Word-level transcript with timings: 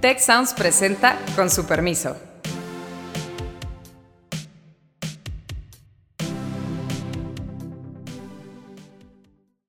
Tech 0.00 0.20
Sounds 0.20 0.54
presenta 0.54 1.18
con 1.34 1.50
su 1.50 1.66
permiso. 1.66 2.16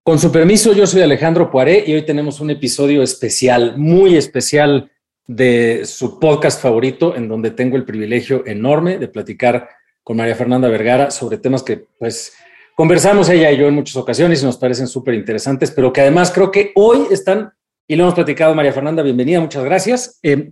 Con 0.03 0.19
su 0.19 0.31
permiso, 0.31 0.73
yo 0.73 0.85
soy 0.85 1.01
Alejandro 1.01 1.49
Poiré 1.49 1.83
y 1.87 1.95
hoy 1.95 2.03
tenemos 2.03 2.39
un 2.39 2.51
episodio 2.51 3.01
especial, 3.01 3.77
muy 3.77 4.17
especial 4.17 4.91
de 5.25 5.81
su 5.85 6.19
podcast 6.19 6.61
favorito, 6.61 7.15
en 7.15 7.27
donde 7.27 7.49
tengo 7.49 7.75
el 7.75 7.85
privilegio 7.85 8.45
enorme 8.45 8.99
de 8.99 9.07
platicar 9.07 9.67
con 10.03 10.17
María 10.17 10.35
Fernanda 10.35 10.67
Vergara 10.67 11.09
sobre 11.09 11.39
temas 11.39 11.63
que, 11.63 11.85
pues, 11.97 12.33
conversamos 12.75 13.29
ella 13.29 13.51
y 13.51 13.57
yo 13.57 13.67
en 13.67 13.73
muchas 13.73 13.95
ocasiones 13.95 14.43
y 14.43 14.45
nos 14.45 14.57
parecen 14.57 14.87
súper 14.87 15.15
interesantes, 15.15 15.71
pero 15.71 15.91
que 15.91 16.01
además 16.01 16.31
creo 16.31 16.51
que 16.51 16.71
hoy 16.75 17.07
están, 17.09 17.51
y 17.89 17.95
lo 17.95 18.03
hemos 18.03 18.13
platicado, 18.13 18.53
María 18.53 18.71
Fernanda, 18.71 19.01
bienvenida, 19.01 19.41
muchas 19.41 19.63
gracias. 19.63 20.19
Eh, 20.21 20.51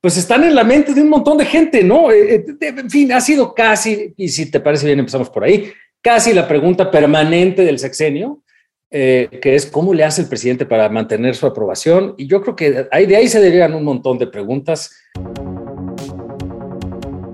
pues 0.00 0.16
están 0.16 0.42
en 0.44 0.54
la 0.54 0.64
mente 0.64 0.94
de 0.94 1.02
un 1.02 1.10
montón 1.10 1.36
de 1.36 1.44
gente, 1.44 1.84
¿no? 1.84 2.10
Eh, 2.10 2.36
eh, 2.36 2.56
en 2.60 2.88
fin, 2.88 3.12
ha 3.12 3.20
sido 3.20 3.54
casi, 3.54 4.14
y 4.16 4.28
si 4.30 4.50
te 4.50 4.58
parece 4.58 4.86
bien, 4.86 4.98
empezamos 4.98 5.28
por 5.28 5.44
ahí, 5.44 5.70
casi 6.00 6.32
la 6.32 6.48
pregunta 6.48 6.90
permanente 6.90 7.62
del 7.62 7.78
sexenio, 7.78 8.42
que 8.90 9.38
es 9.42 9.66
cómo 9.66 9.92
le 9.92 10.02
hace 10.02 10.22
el 10.22 10.28
presidente 10.28 10.64
para 10.64 10.88
mantener 10.88 11.34
su 11.34 11.46
aprobación. 11.46 12.14
Y 12.16 12.26
yo 12.26 12.40
creo 12.40 12.56
que 12.56 12.86
ahí, 12.90 13.04
de 13.04 13.16
ahí 13.16 13.28
se 13.28 13.38
derivan 13.38 13.74
un 13.74 13.84
montón 13.84 14.16
de 14.16 14.26
preguntas. 14.26 14.90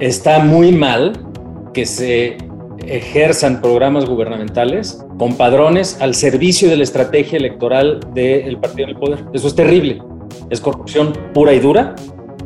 Está 0.01 0.41
muy 0.41 0.73
mal 0.73 1.13
que 1.73 1.87
se 1.87 2.39
ejerzan 2.89 3.61
programas 3.61 4.07
gubernamentales 4.07 5.05
con 5.19 5.37
padrones 5.37 6.01
al 6.01 6.15
servicio 6.15 6.69
de 6.69 6.77
la 6.77 6.85
estrategia 6.85 7.39
electoral 7.39 8.01
del 8.15 8.59
partido 8.59 8.89
en 8.89 8.91
el 8.91 9.01
poder. 9.01 9.25
Eso 9.33 9.47
es 9.47 9.55
terrible. 9.55 10.03
Es 10.51 10.61
corrupción 10.61 11.13
pura 11.33 11.53
y 11.53 11.61
dura, 11.61 11.95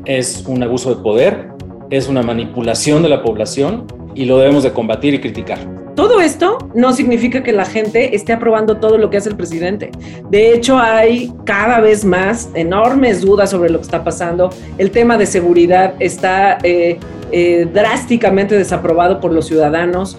es 0.04 0.44
un 0.46 0.62
abuso 0.62 0.94
de 0.94 1.02
poder, 1.02 1.48
es 1.90 2.08
una 2.08 2.22
manipulación 2.22 3.02
de 3.02 3.08
la 3.08 3.22
población 3.22 3.86
y 4.14 4.24
lo 4.24 4.38
debemos 4.38 4.62
de 4.62 4.72
combatir 4.72 5.14
y 5.14 5.20
criticar. 5.20 5.77
Todo 5.98 6.20
esto 6.20 6.58
no 6.76 6.92
significa 6.92 7.42
que 7.42 7.50
la 7.50 7.64
gente 7.64 8.14
esté 8.14 8.32
aprobando 8.32 8.76
todo 8.76 8.98
lo 8.98 9.10
que 9.10 9.16
hace 9.16 9.30
el 9.30 9.36
presidente. 9.36 9.90
De 10.30 10.54
hecho, 10.54 10.78
hay 10.78 11.32
cada 11.44 11.80
vez 11.80 12.04
más 12.04 12.50
enormes 12.54 13.20
dudas 13.20 13.50
sobre 13.50 13.68
lo 13.68 13.78
que 13.78 13.82
está 13.82 14.04
pasando. 14.04 14.48
El 14.78 14.92
tema 14.92 15.18
de 15.18 15.26
seguridad 15.26 15.96
está 15.98 16.58
eh, 16.62 17.00
eh, 17.32 17.66
drásticamente 17.74 18.56
desaprobado 18.56 19.18
por 19.18 19.32
los 19.32 19.48
ciudadanos. 19.48 20.16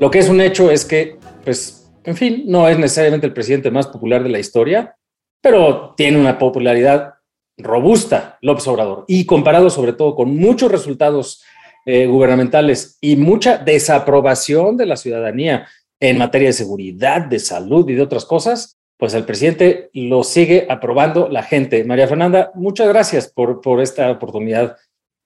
Lo 0.00 0.10
que 0.10 0.20
es 0.20 0.30
un 0.30 0.40
hecho 0.40 0.70
es 0.70 0.86
que, 0.86 1.18
pues, 1.44 1.92
en 2.04 2.16
fin, 2.16 2.44
no 2.46 2.66
es 2.70 2.78
necesariamente 2.78 3.26
el 3.26 3.34
presidente 3.34 3.70
más 3.70 3.86
popular 3.86 4.22
de 4.22 4.30
la 4.30 4.38
historia, 4.38 4.96
pero 5.42 5.92
tiene 5.94 6.18
una 6.18 6.38
popularidad 6.38 7.16
robusta, 7.58 8.38
López 8.40 8.66
Obrador, 8.66 9.04
y 9.08 9.26
comparado 9.26 9.68
sobre 9.68 9.92
todo 9.92 10.14
con 10.14 10.34
muchos 10.34 10.72
resultados 10.72 11.42
eh, 11.84 12.06
gubernamentales 12.06 12.98
y 13.00 13.16
mucha 13.16 13.58
desaprobación 13.58 14.76
de 14.76 14.86
la 14.86 14.96
ciudadanía 14.96 15.66
en 16.00 16.18
materia 16.18 16.48
de 16.48 16.52
seguridad, 16.52 17.22
de 17.22 17.38
salud 17.38 17.88
y 17.88 17.94
de 17.94 18.02
otras 18.02 18.24
cosas, 18.24 18.78
pues 18.96 19.14
el 19.14 19.24
presidente 19.24 19.90
lo 19.94 20.22
sigue 20.22 20.66
aprobando 20.68 21.28
la 21.28 21.42
gente. 21.42 21.84
María 21.84 22.08
Fernanda, 22.08 22.52
muchas 22.54 22.88
gracias 22.88 23.28
por, 23.28 23.60
por 23.60 23.80
esta 23.80 24.10
oportunidad. 24.10 24.76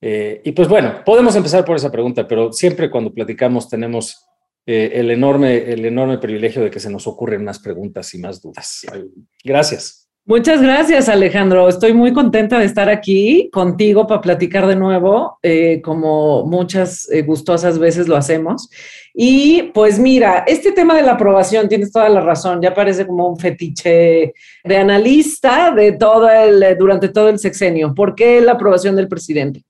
Eh, 0.01 0.41
y 0.43 0.51
pues 0.51 0.67
bueno, 0.67 1.01
podemos 1.05 1.35
empezar 1.35 1.63
por 1.65 1.75
esa 1.75 1.91
pregunta, 1.91 2.27
pero 2.27 2.51
siempre 2.53 2.89
cuando 2.89 3.13
platicamos 3.13 3.69
tenemos 3.69 4.27
eh, 4.65 4.91
el, 4.95 5.11
enorme, 5.11 5.71
el 5.71 5.85
enorme 5.85 6.17
privilegio 6.17 6.61
de 6.61 6.69
que 6.69 6.79
se 6.79 6.89
nos 6.89 7.07
ocurren 7.07 7.43
más 7.43 7.59
preguntas 7.59 8.13
y 8.13 8.17
más 8.17 8.41
dudas. 8.41 8.85
Gracias. 9.43 9.96
Muchas 10.29 10.61
gracias, 10.61 11.07
Alejandro. 11.07 11.69
Estoy 11.69 11.93
muy 11.93 12.11
contenta 12.11 12.59
de 12.59 12.65
estar 12.65 12.89
aquí 12.89 13.49
contigo 13.49 14.07
para 14.07 14.19
platicar 14.19 14.67
de 14.67 14.75
nuevo, 14.75 15.39
eh, 15.41 15.81
como 15.81 16.45
muchas 16.45 17.09
eh, 17.09 17.21
gustosas 17.21 17.79
veces 17.79 18.09
lo 18.09 18.17
hacemos. 18.17 18.69
Y 19.13 19.71
pues 19.73 19.99
mira, 19.99 20.43
este 20.45 20.73
tema 20.73 20.97
de 20.97 21.03
la 21.03 21.13
aprobación, 21.13 21.69
tienes 21.69 21.93
toda 21.93 22.09
la 22.09 22.19
razón, 22.19 22.61
ya 22.61 22.73
parece 22.73 23.07
como 23.07 23.29
un 23.29 23.39
fetiche 23.39 24.33
de 24.65 24.77
analista 24.77 25.71
de 25.71 25.93
todo 25.93 26.29
el, 26.29 26.77
durante 26.77 27.07
todo 27.07 27.29
el 27.29 27.39
sexenio. 27.39 27.95
¿Por 27.95 28.13
qué 28.13 28.41
la 28.41 28.51
aprobación 28.51 28.97
del 28.97 29.07
presidente? 29.07 29.63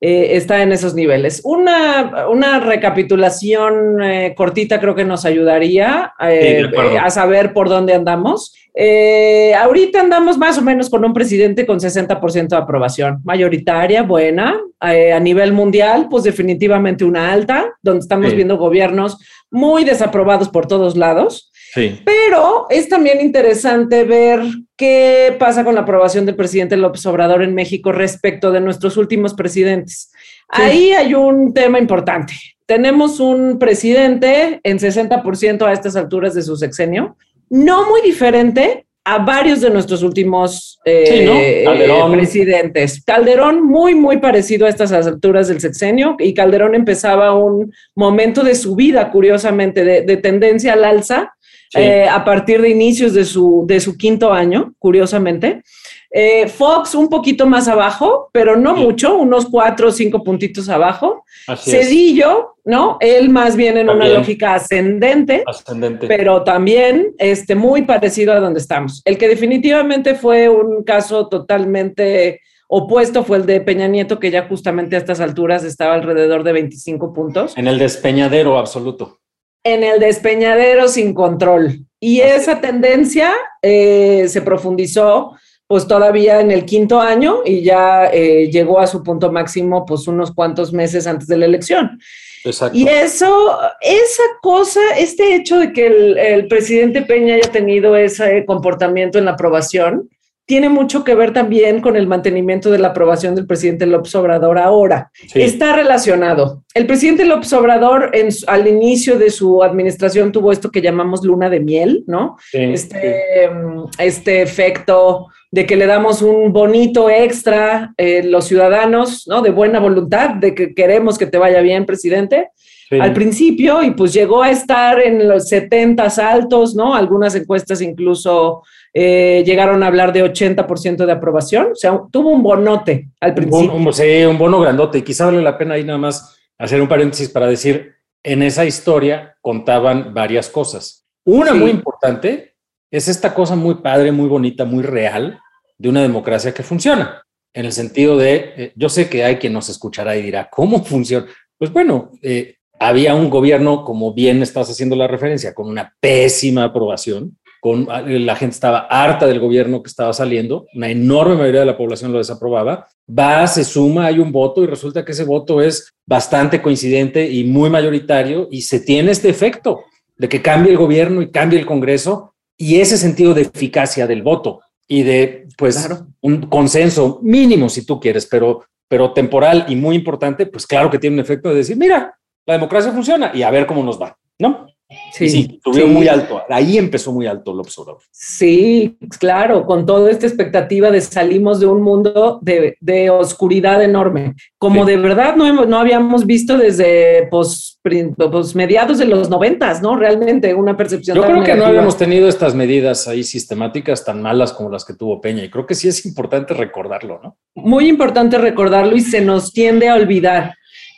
Eh, 0.00 0.36
está 0.36 0.62
en 0.62 0.72
esos 0.72 0.94
niveles. 0.94 1.40
Una, 1.44 2.26
una 2.28 2.60
recapitulación 2.60 3.98
cortita 4.36 4.80
creo 4.80 4.94
que 4.94 5.04
nos 5.04 5.24
ayudaría 5.24 6.12
a 6.18 7.10
saber 7.10 7.52
por 7.52 7.68
dónde 7.68 7.94
andamos. 7.94 8.52
Eh, 8.76 9.54
ahorita 9.54 10.00
andamos 10.00 10.36
más 10.36 10.58
o 10.58 10.62
menos 10.62 10.90
con 10.90 11.04
un 11.04 11.12
presidente 11.12 11.64
con 11.64 11.78
60% 11.78 12.48
de 12.48 12.56
aprobación, 12.56 13.20
mayoritaria, 13.22 14.02
buena. 14.02 14.60
Eh, 14.82 15.12
a 15.12 15.20
nivel 15.20 15.52
mundial, 15.52 16.08
pues 16.10 16.24
definitivamente 16.24 17.04
una 17.04 17.32
alta, 17.32 17.72
donde 17.80 18.00
estamos 18.00 18.34
viendo 18.34 18.58
gobiernos 18.58 19.16
muy 19.50 19.84
desaprobados 19.84 20.48
por 20.48 20.66
todos 20.66 20.96
lados. 20.96 21.52
Sí. 21.74 22.00
Pero 22.04 22.66
es 22.70 22.88
también 22.88 23.20
interesante 23.20 24.04
ver 24.04 24.40
qué 24.76 25.34
pasa 25.38 25.64
con 25.64 25.74
la 25.74 25.80
aprobación 25.80 26.24
del 26.24 26.36
presidente 26.36 26.76
López 26.76 27.04
Obrador 27.06 27.42
en 27.42 27.54
México 27.54 27.90
respecto 27.90 28.52
de 28.52 28.60
nuestros 28.60 28.96
últimos 28.96 29.34
presidentes. 29.34 30.12
Ahí 30.48 30.92
hay 30.92 31.14
un 31.14 31.52
tema 31.52 31.78
importante. 31.78 32.34
Tenemos 32.66 33.20
un 33.20 33.58
presidente 33.58 34.60
en 34.62 34.78
60% 34.78 35.66
a 35.66 35.72
estas 35.72 35.96
alturas 35.96 36.34
de 36.34 36.42
su 36.42 36.56
sexenio, 36.56 37.16
no 37.50 37.88
muy 37.88 38.00
diferente 38.02 38.86
a 39.04 39.18
varios 39.18 39.60
de 39.60 39.68
nuestros 39.68 40.02
últimos 40.02 40.80
eh, 40.86 41.64
presidentes. 42.10 43.04
Calderón 43.04 43.62
muy, 43.62 43.94
muy 43.94 44.16
parecido 44.16 44.64
a 44.64 44.70
estas 44.70 44.92
alturas 44.92 45.48
del 45.48 45.60
sexenio 45.60 46.16
y 46.18 46.32
Calderón 46.32 46.74
empezaba 46.74 47.34
un 47.34 47.70
momento 47.94 48.42
de 48.42 48.54
su 48.54 48.74
vida, 48.74 49.10
curiosamente, 49.10 49.84
de, 49.84 50.16
tendencia 50.16 50.72
al 50.72 50.84
alza 50.84 51.34
eh, 51.74 52.08
a 52.08 52.24
partir 52.24 52.60
de 52.60 52.70
inicios 52.70 53.14
de 53.14 53.24
su, 53.24 53.64
de 53.66 53.80
su 53.80 53.96
quinto 53.96 54.32
año, 54.32 54.74
curiosamente. 54.78 55.62
Eh, 56.10 56.46
Fox 56.46 56.94
un 56.94 57.08
poquito 57.08 57.44
más 57.44 57.66
abajo, 57.66 58.30
pero 58.32 58.56
no 58.56 58.76
mucho, 58.76 59.16
unos 59.16 59.46
cuatro 59.46 59.88
o 59.88 59.90
cinco 59.90 60.22
puntitos 60.22 60.68
abajo. 60.68 61.24
Cedillo, 61.56 62.54
¿no? 62.64 62.98
Él 63.00 63.30
más 63.30 63.56
bien 63.56 63.76
en 63.78 63.90
una 63.90 64.08
lógica 64.08 64.54
ascendente, 64.54 65.42
ascendente, 65.44 66.06
pero 66.06 66.44
también 66.44 67.14
este, 67.18 67.56
muy 67.56 67.82
parecido 67.82 68.32
a 68.32 68.40
donde 68.40 68.60
estamos. 68.60 69.02
El 69.04 69.18
que 69.18 69.28
definitivamente 69.28 70.14
fue 70.14 70.48
un 70.48 70.84
caso 70.84 71.28
totalmente 71.28 72.40
opuesto 72.68 73.24
fue 73.24 73.38
el 73.38 73.46
de 73.46 73.60
Peña 73.60 73.88
Nieto, 73.88 74.18
que 74.18 74.30
ya 74.30 74.46
justamente 74.48 74.96
a 74.96 74.98
estas 74.98 75.20
alturas 75.20 75.64
estaba 75.64 75.94
alrededor 75.94 76.44
de 76.44 76.52
25 76.52 77.12
puntos. 77.12 77.56
En 77.56 77.66
el 77.66 77.78
despeñadero 77.78 78.58
absoluto. 78.58 79.20
En 79.64 79.82
el 79.82 79.98
despeñadero 79.98 80.88
sin 80.88 81.14
control. 81.14 81.86
Y 81.98 82.20
esa 82.20 82.60
tendencia 82.60 83.32
eh, 83.62 84.26
se 84.28 84.42
profundizó 84.42 85.32
pues 85.66 85.86
todavía 85.86 86.40
en 86.40 86.50
el 86.50 86.66
quinto 86.66 87.00
año 87.00 87.38
y 87.44 87.62
ya 87.62 88.06
eh, 88.12 88.50
llegó 88.50 88.78
a 88.78 88.86
su 88.86 89.02
punto 89.02 89.32
máximo 89.32 89.86
pues 89.86 90.06
unos 90.06 90.32
cuantos 90.32 90.72
meses 90.72 91.06
antes 91.06 91.26
de 91.26 91.38
la 91.38 91.46
elección. 91.46 91.98
Exacto. 92.44 92.76
Y 92.76 92.86
eso, 92.86 93.58
esa 93.80 94.22
cosa, 94.42 94.80
este 94.98 95.34
hecho 95.34 95.58
de 95.58 95.72
que 95.72 95.86
el, 95.86 96.46
presidente 96.46 97.02
Peña 97.02 97.36
haya 97.36 97.50
tenido 97.50 97.96
ese 97.96 98.44
comportamiento 98.44 99.18
en 99.18 99.24
la 99.24 99.30
aprobación, 99.30 100.10
tiene 100.46 100.68
mucho 100.68 101.04
que 101.04 101.14
ver 101.14 101.32
también 101.32 101.80
con 101.80 101.96
el 101.96 102.06
mantenimiento 102.06 102.70
de 102.70 102.78
la 102.78 102.88
aprobación 102.88 103.34
del 103.34 103.46
presidente 103.46 103.86
López 103.86 104.14
Obrador 104.14 104.58
ahora. 104.58 105.10
Está 105.34 105.74
relacionado. 105.74 106.64
El 106.74 106.86
presidente 106.86 107.24
López 107.24 107.52
Obrador 107.54 108.10
en, 108.12 108.28
al 108.46 108.68
inicio 108.68 109.18
de 109.18 109.30
su 109.30 109.62
administración 109.62 110.32
tuvo 110.32 110.52
esto 110.52 110.70
que 110.70 110.82
llamamos 110.82 111.24
luna 111.24 111.48
de 111.48 111.60
miel, 111.60 112.04
¿no? 112.06 112.36
este, 112.52 113.48
mm, 113.48 113.84
este 113.98 114.42
efecto 114.42 115.28
de 115.50 115.66
que 115.66 115.76
le 115.76 115.86
damos 115.86 116.20
un 116.20 116.52
bonito 116.52 117.08
extra 117.08 117.94
eh, 117.96 118.24
los 118.24 118.46
ciudadanos, 118.46 119.28
¿no? 119.28 119.40
De 119.40 119.50
buena 119.50 119.78
voluntad, 119.78 120.30
de 120.30 120.52
que 120.52 120.74
queremos 120.74 121.16
que 121.16 121.26
te 121.26 121.38
vaya 121.38 121.60
bien, 121.60 121.86
presidente. 121.86 122.50
Al 122.90 123.12
principio, 123.12 123.82
y 123.82 123.92
pues 123.92 124.12
llegó 124.12 124.42
a 124.42 124.50
estar 124.50 125.00
en 125.00 125.28
los 125.28 125.48
70 125.48 126.06
altos, 126.30 126.74
¿no? 126.74 126.94
Algunas 126.94 127.34
encuestas 127.34 127.80
incluso 127.80 128.62
eh, 128.96 129.42
llegaron 129.44 129.82
a 129.82 129.88
hablar 129.88 130.12
de 130.12 130.22
80% 130.24 131.04
de 131.04 131.12
aprobación, 131.12 131.72
o 131.72 131.74
sea, 131.74 132.00
tuvo 132.12 132.30
un 132.30 132.44
bonote 132.44 133.08
al 133.20 133.34
principio. 133.34 133.74
Un, 133.74 133.92
sí, 133.92 134.24
un 134.24 134.38
bono 134.38 134.60
grandote, 134.60 134.98
y 134.98 135.02
quizá 135.02 135.26
vale 135.26 135.42
la 135.42 135.58
pena 135.58 135.74
ahí 135.74 135.82
nada 135.82 135.98
más 135.98 136.38
hacer 136.56 136.80
un 136.80 136.86
paréntesis 136.86 137.28
para 137.28 137.48
decir, 137.48 137.94
en 138.22 138.42
esa 138.42 138.64
historia 138.64 139.36
contaban 139.40 140.14
varias 140.14 140.48
cosas. 140.48 141.04
Una 141.24 141.54
muy 141.54 141.70
importante 141.70 142.54
es 142.90 143.08
esta 143.08 143.34
cosa 143.34 143.56
muy 143.56 143.76
padre, 143.76 144.12
muy 144.12 144.28
bonita, 144.28 144.64
muy 144.64 144.84
real, 144.84 145.40
de 145.76 145.88
una 145.88 146.02
democracia 146.02 146.54
que 146.54 146.62
funciona, 146.62 147.24
en 147.52 147.66
el 147.66 147.72
sentido 147.72 148.16
de, 148.16 148.52
eh, 148.56 148.72
yo 148.76 148.88
sé 148.88 149.08
que 149.08 149.24
hay 149.24 149.36
quien 149.36 149.52
nos 149.52 149.68
escuchará 149.68 150.16
y 150.16 150.22
dirá, 150.22 150.48
¿cómo 150.50 150.84
funciona? 150.84 151.26
Pues 151.58 151.72
bueno, 151.72 152.12
eh, 152.22 152.58
había 152.78 153.16
un 153.16 153.28
gobierno, 153.28 153.84
como 153.84 154.14
bien 154.14 154.42
estás 154.42 154.70
haciendo 154.70 154.94
la 154.94 155.08
referencia, 155.08 155.52
con 155.52 155.68
una 155.68 155.94
pésima 156.00 156.64
aprobación, 156.64 157.36
con, 157.64 157.86
la 157.88 158.36
gente 158.36 158.52
estaba 158.52 158.80
harta 158.90 159.26
del 159.26 159.40
gobierno 159.40 159.82
que 159.82 159.88
estaba 159.88 160.12
saliendo, 160.12 160.66
una 160.74 160.90
enorme 160.90 161.34
mayoría 161.34 161.60
de 161.60 161.66
la 161.66 161.78
población 161.78 162.12
lo 162.12 162.18
desaprobaba, 162.18 162.88
va, 163.08 163.46
se 163.46 163.64
suma, 163.64 164.04
hay 164.04 164.18
un 164.18 164.32
voto 164.32 164.62
y 164.62 164.66
resulta 164.66 165.02
que 165.02 165.12
ese 165.12 165.24
voto 165.24 165.62
es 165.62 165.90
bastante 166.04 166.60
coincidente 166.60 167.26
y 167.26 167.44
muy 167.44 167.70
mayoritario 167.70 168.48
y 168.50 168.60
se 168.60 168.80
tiene 168.80 169.12
este 169.12 169.30
efecto 169.30 169.80
de 170.18 170.28
que 170.28 170.42
cambie 170.42 170.72
el 170.72 170.76
gobierno 170.76 171.22
y 171.22 171.30
cambie 171.30 171.58
el 171.58 171.64
Congreso 171.64 172.34
y 172.58 172.80
ese 172.80 172.98
sentido 172.98 173.32
de 173.32 173.40
eficacia 173.54 174.06
del 174.06 174.22
voto 174.22 174.60
y 174.86 175.02
de 175.02 175.48
pues 175.56 175.88
un 176.20 176.42
consenso 176.42 177.18
mínimo 177.22 177.70
si 177.70 177.86
tú 177.86 177.98
quieres, 177.98 178.26
pero, 178.26 178.66
pero 178.88 179.14
temporal 179.14 179.64
y 179.68 179.76
muy 179.76 179.96
importante, 179.96 180.44
pues 180.44 180.66
claro 180.66 180.90
que 180.90 180.98
tiene 180.98 181.14
un 181.14 181.20
efecto 181.20 181.48
de 181.48 181.54
decir, 181.54 181.78
mira, 181.78 182.14
la 182.44 182.52
democracia 182.52 182.92
funciona 182.92 183.32
y 183.32 183.40
a 183.40 183.50
ver 183.50 183.64
cómo 183.64 183.82
nos 183.82 183.98
va, 183.98 184.18
¿no? 184.38 184.66
Sí, 185.12 185.28
sí, 185.28 185.60
subió 185.62 185.86
muy 185.86 186.08
alto. 186.08 186.42
Ahí 186.48 186.76
empezó 186.76 187.12
muy 187.12 187.26
alto 187.26 187.54
López 187.54 187.78
Obrador. 187.78 188.02
Sí, 188.10 188.96
claro, 189.18 189.64
con 189.64 189.86
toda 189.86 190.10
esta 190.10 190.26
expectativa 190.26 190.90
de 190.90 191.00
salimos 191.00 191.60
de 191.60 191.66
un 191.66 191.82
mundo 191.82 192.38
de, 192.42 192.76
de 192.80 193.10
oscuridad 193.10 193.82
enorme, 193.82 194.34
como 194.58 194.84
de 194.84 194.96
verdad 194.96 195.36
no, 195.36 195.64
no 195.64 195.78
habíamos 195.78 196.26
visto 196.26 196.58
desde 196.58 197.28
pues, 197.30 197.80
pues, 197.82 198.54
mediados 198.54 198.98
de 198.98 199.06
los 199.06 199.30
noventas, 199.30 199.80
¿no? 199.80 199.96
Realmente 199.96 200.54
una 200.54 200.76
percepción. 200.76 201.16
Yo 201.16 201.22
creo 201.22 201.42
que 201.42 201.54
no 201.54 201.66
habíamos 201.66 201.96
tenido 201.96 202.28
estas 202.28 202.54
medidas 202.54 203.08
ahí 203.08 203.24
sistemáticas 203.24 204.04
tan 204.04 204.20
malas 204.20 204.52
como 204.52 204.68
las 204.68 204.84
que 204.84 204.94
tuvo 204.94 205.20
Peña 205.20 205.44
y 205.44 205.50
creo 205.50 205.66
que 205.66 205.74
sí 205.74 205.88
es 205.88 206.04
importante 206.06 206.54
recordarlo, 206.54 207.20
¿no? 207.22 207.36
Muy 207.54 207.88
importante 207.88 208.36
recordarlo 208.38 208.96
y 208.96 209.00
se 209.00 209.20
nos 209.20 209.52
tiende 209.52 209.88
a 209.88 209.94
olvidar. 209.94 210.54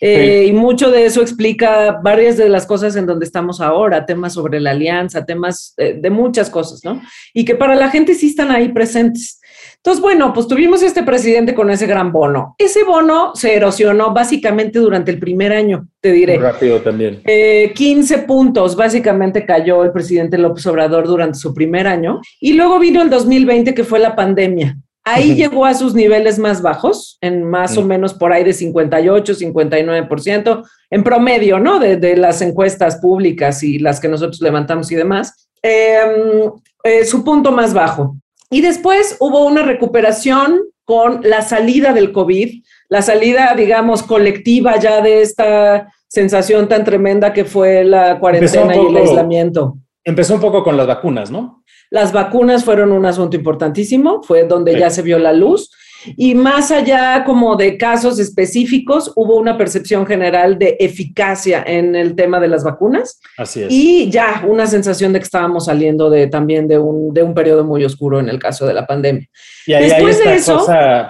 Eh, 0.07 0.47
y 0.47 0.53
mucho 0.53 0.91
de 0.91 1.07
eso 1.07 1.21
explica 1.21 1.99
varias 2.03 2.37
de 2.37 2.49
las 2.49 2.67
cosas 2.67 2.95
en 2.97 3.07
donde 3.07 3.25
estamos 3.25 3.61
ahora, 3.61 4.07
temas 4.07 4.35
sobre 4.35 4.61
la 4.61 4.71
alianza, 4.71 5.25
temas 5.25 5.75
eh, 5.79 5.99
de 6.01 6.11
muchas 6.11 6.49
cosas, 6.49 6.85
¿no? 6.85 7.03
Y 7.35 7.45
que 7.45 7.57
para 7.57 7.75
la 7.75 7.91
gente 7.91 8.15
sí 8.15 8.29
están 8.29 8.51
ahí 8.51 8.69
presentes. 8.69 9.41
Entonces, 9.77 10.03
bueno, 10.03 10.33
pues 10.33 10.47
tuvimos 10.49 10.83
este 10.83 11.03
presidente 11.03 11.55
con 11.55 11.71
ese 11.71 11.87
gran 11.87 12.13
bono. 12.13 12.55
Ese 12.59 12.85
bono 12.85 13.33
se 13.35 13.55
erosionó 13.55 14.13
básicamente 14.13 14.79
durante 14.79 15.11
el 15.11 15.19
primer 15.19 15.53
año, 15.53 15.89
te 16.01 16.13
diré. 16.13 16.39
rápido 16.39 16.81
también. 16.81 17.23
15 17.25 18.15
eh, 18.15 18.19
puntos 18.19 18.77
básicamente 18.77 19.45
cayó 19.45 19.85
el 19.85 19.93
presidente 19.93 20.39
López 20.39 20.67
Obrador 20.67 21.07
durante 21.07 21.39
su 21.39 21.55
primer 21.55 21.87
año. 21.87 22.21
Y 22.41 22.53
luego 22.55 22.79
vino 22.79 23.03
el 23.03 23.11
2020, 23.11 23.75
que 23.75 23.85
fue 23.85 23.99
la 23.99 24.15
pandemia. 24.15 24.77
Ahí 25.09 25.37
llegó 25.37 25.65
a 25.65 25.75
sus 25.75 25.95
niveles 25.95 26.37
más 26.37 26.63
bajos, 26.63 27.17
en 27.21 27.45
más 27.45 27.79
o 27.79 27.83
menos 27.83 28.13
por 28.13 28.33
ahí 28.33 28.43
de 28.43 28.53
58, 28.53 29.35
59%, 29.35 30.65
en 30.91 31.05
promedio, 31.05 31.61
¿no? 31.61 31.79
De, 31.79 32.17
las 32.17 32.43
encuestas 32.43 32.97
públicas 32.97 33.63
y 33.63 33.79
las 33.79 34.01
que 34.01 34.09
nosotros 34.09 34.41
levantamos 34.41 34.91
y 34.91 34.97
demás. 34.97 35.49
Em, 35.63 36.51
eh, 36.83 37.05
su 37.05 37.23
punto 37.23 37.53
más 37.53 37.73
bajo. 37.73 38.17
Y 38.51 38.63
después 38.63 39.17
hubo 39.21 39.47
una 39.47 39.63
recuperación 39.63 40.63
con 40.85 41.21
la 41.23 41.43
salida 41.43 41.93
del 41.93 42.11
COVID, 42.11 42.65
la 42.89 43.01
salida, 43.01 43.55
digamos, 43.57 44.03
colectiva 44.03 44.77
ya 44.81 45.03
de 45.03 45.23
esta 45.23 45.87
sensación 46.09 46.69
tan 46.69 46.83
tremenda 46.83 47.33
que 47.33 47.45
fue 47.45 47.85
la 47.85 48.19
cuarentena 48.19 48.75
y 48.75 48.87
el 48.87 48.97
aislamiento. 48.97 49.79
Empezó 50.07 50.35
un 50.35 50.41
poco 50.41 50.63
con 50.63 50.77
las 50.77 50.87
vacunas, 50.87 51.33
¿no? 51.33 51.65
Las 51.91 52.13
vacunas 52.13 52.65
fueron 52.65 52.93
un 52.93 53.05
asunto 53.07 53.37
importantísimo, 53.37 54.23
fue 54.23 54.45
donde 54.45 54.79
ya 54.79 54.89
se 54.89 55.03
vio 55.03 55.19
la 55.19 55.33
luz. 55.33 55.69
Y 56.17 56.37
más 56.37 56.71
allá 56.71 57.25
como 57.25 57.57
de 57.57 57.77
casos 57.77 58.21
específicos, 58.21 59.13
hubo 59.17 59.37
una 59.37 59.59
percepción 59.59 60.07
general 60.07 60.61
de 60.61 60.77
eficacia 60.79 61.65
en 61.67 61.97
el 61.97 62.15
tema 62.15 62.39
de 62.39 62.47
las 62.47 62.63
vacunas. 62.63 63.21
Así 63.37 63.65
es. 63.65 63.69
Y 63.73 64.09
ya 64.09 64.45
una 64.47 64.69
sensación 64.69 65.13
de 65.13 65.19
que 65.19 65.25
estábamos 65.25 65.65
saliendo 65.65 66.09
de, 66.09 66.29
también 66.29 66.69
de 66.69 66.79
un, 66.79 67.13
de 67.13 67.25
un 67.25 67.35
periodo 67.35 67.65
muy 67.65 67.85
oscuro 67.85 68.21
en 68.21 68.29
el 68.29 68.39
caso 68.39 68.65
de 68.65 68.75
la 68.75 68.87
pandemia. 68.87 69.29
Y 69.67 69.73
ahí, 69.73 69.91
Después 69.91 70.23
de 70.23 70.35
eso, 70.35 70.65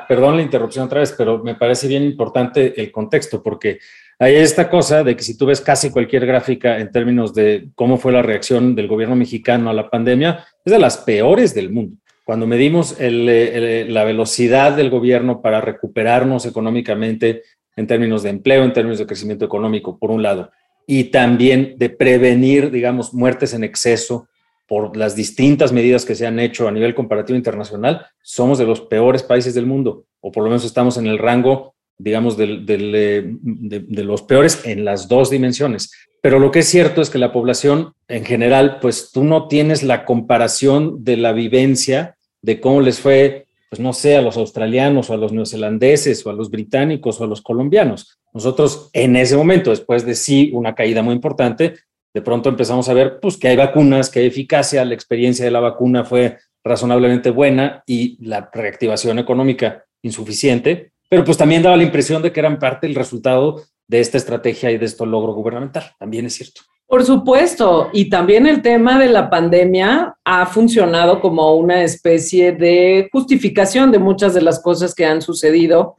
perdón 0.09 0.37
la 0.37 0.43
interrupción 0.43 0.87
otra 0.87 1.01
vez, 1.01 1.15
pero 1.19 1.43
me 1.43 1.55
parece 1.55 1.87
bien 1.87 2.03
importante 2.03 2.81
el 2.81 2.91
contexto, 2.91 3.43
porque 3.43 3.79
hay 4.19 4.37
esta 4.37 4.71
cosa 4.71 5.05
de 5.05 5.15
que 5.15 5.23
si 5.23 5.37
tú 5.37 5.47
ves 5.47 5.61
casi 5.61 5.91
cualquier 5.91 6.25
gráfica 6.25 6.79
en 6.79 6.91
términos 6.91 7.35
de 7.35 7.69
cómo 7.75 7.99
fue 7.99 8.13
la 8.13 8.23
reacción 8.23 8.75
del 8.75 8.89
gobierno 8.89 9.15
mexicano 9.15 9.69
a 9.69 9.75
la 9.75 9.91
pandemia, 9.91 10.47
es 10.65 10.73
de 10.73 10.79
las 10.79 10.99
peores 10.99 11.55
del 11.55 11.71
mundo. 11.71 11.99
Cuando 12.25 12.47
medimos 12.47 12.97
la 12.99 14.05
velocidad 14.05 14.77
del 14.77 14.91
gobierno 14.91 15.43
para 15.43 15.61
recuperarnos 15.61 16.45
económicamente 16.45 17.43
en 17.77 17.87
términos 17.87 18.25
de 18.25 18.31
empleo, 18.31 18.65
en 18.65 18.73
términos 18.73 18.99
de 18.99 19.07
crecimiento 19.07 19.45
económico, 19.45 19.97
por 19.99 20.11
un 20.11 20.23
lado, 20.23 20.51
y 20.89 21.05
también 21.05 21.75
de 21.77 21.91
prevenir, 21.91 22.73
digamos, 22.73 23.15
muertes 23.15 23.55
en 23.55 23.63
exceso 23.63 24.29
por 24.67 24.97
las 24.97 25.15
distintas 25.15 25.73
medidas 25.73 26.05
que 26.05 26.17
se 26.17 26.27
han 26.27 26.41
hecho 26.41 26.67
a 26.67 26.73
nivel 26.73 26.97
comparativo 26.97 27.37
internacional, 27.37 28.07
somos 28.23 28.59
de 28.59 28.67
los 28.67 28.81
peores 28.81 29.23
países 29.23 29.55
del 29.55 29.67
mundo, 29.67 30.07
o 30.21 30.33
por 30.33 30.43
lo 30.43 30.51
menos 30.51 30.65
estamos 30.65 30.97
en 30.97 31.07
el 31.07 31.19
rango 31.19 31.76
digamos, 31.99 32.37
eh, 32.39 32.57
de, 32.67 34.05
los 34.05 34.23
peores 34.23 34.61
en 34.65 34.85
las 34.85 35.09
dos 35.09 35.31
dimensiones. 35.31 35.91
Pero 36.21 36.39
lo 36.39 36.51
que 36.51 36.61
es 36.61 36.69
cierto 36.69 37.01
es 37.01 37.11
que 37.11 37.19
la 37.19 37.33
población 37.33 37.93
en 38.09 38.25
general, 38.25 38.79
pues 38.81 39.11
tú 39.13 39.25
no 39.25 39.49
tienes 39.49 39.83
la 39.83 40.05
comparación 40.05 41.05
de 41.05 41.17
la 41.17 41.33
vivencia 41.33 42.17
de 42.43 42.61
cómo 42.61 42.81
les 42.81 43.01
fue, 43.01 43.47
pues 43.71 43.81
no 43.81 43.93
sé, 43.93 44.17
a 44.17 44.23
los 44.23 44.37
australianos 44.37 45.09
o 45.09 45.15
a 45.15 45.17
los 45.17 45.33
neozelandeses 45.33 46.27
o 46.27 46.31
a 46.31 46.35
los 46.35 46.51
británicos 46.51 47.21
o 47.21 47.25
a 47.25 47.29
los 47.29 47.43
colombianos. 47.43 48.19
Nosotros 48.33 48.91
en 48.93 49.17
ese 49.17 49.37
momento, 49.37 49.71
después 49.71 50.05
de 50.05 50.15
sí 50.15 50.51
una 50.53 50.75
caída 50.75 51.03
muy 51.03 51.15
importante, 51.15 51.75
de 52.13 52.23
pronto 52.23 52.49
empezamos 52.49 52.89
a 52.89 52.95
ver 52.95 53.19
pues 53.21 53.37
que 53.37 53.49
hay 53.49 53.57
vacunas, 53.57 54.11
que 54.11 54.21
hay 54.21 54.27
eficacia, 54.27 54.85
la 54.85 54.95
experiencia 54.95 55.45
de 55.45 55.51
la 55.51 55.61
vacuna 55.61 56.05
fue 56.05 56.39
razonablemente 56.65 57.31
buena 57.31 57.83
y 57.87 58.17
la 58.27 58.51
reactivación 58.53 59.19
económica 59.19 59.85
insuficiente, 60.03 60.93
pero 61.09 61.25
pues 61.25 61.37
también 61.37 61.63
daba 61.63 61.77
la 61.77 61.83
impresión 61.83 62.23
de 62.23 62.33
que 62.33 62.41
eran 62.41 62.59
parte 62.59 62.87
del 62.87 62.97
resultado 62.97 63.63
de 63.89 64.01
esta 64.01 64.17
estrategia 64.19 64.71
y 64.71 64.79
de 64.79 64.87
este 64.87 65.07
logro 65.07 65.33
gubernamental. 65.33 65.93
También 65.99 66.27
es 66.27 66.35
cierto. 66.35 66.63
Por 66.89 67.05
supuesto, 67.05 67.91
y 67.93 68.09
también 68.09 68.47
el 68.47 68.63
tema 68.63 68.99
de 68.99 69.09
la 69.09 69.29
pandemia 69.29 70.17
ha 70.25 70.47
funcionado 70.47 71.21
como 71.21 71.57
una 71.57 71.83
especie 71.83 72.53
de 72.53 73.09
justificación 73.11 73.91
de 73.91 73.99
muchas 73.99 74.35
de 74.35 74.43
las 74.43 74.61
cosas 74.61 74.95
que 74.95 75.05
han 75.05 75.21
sucedido 75.21 75.97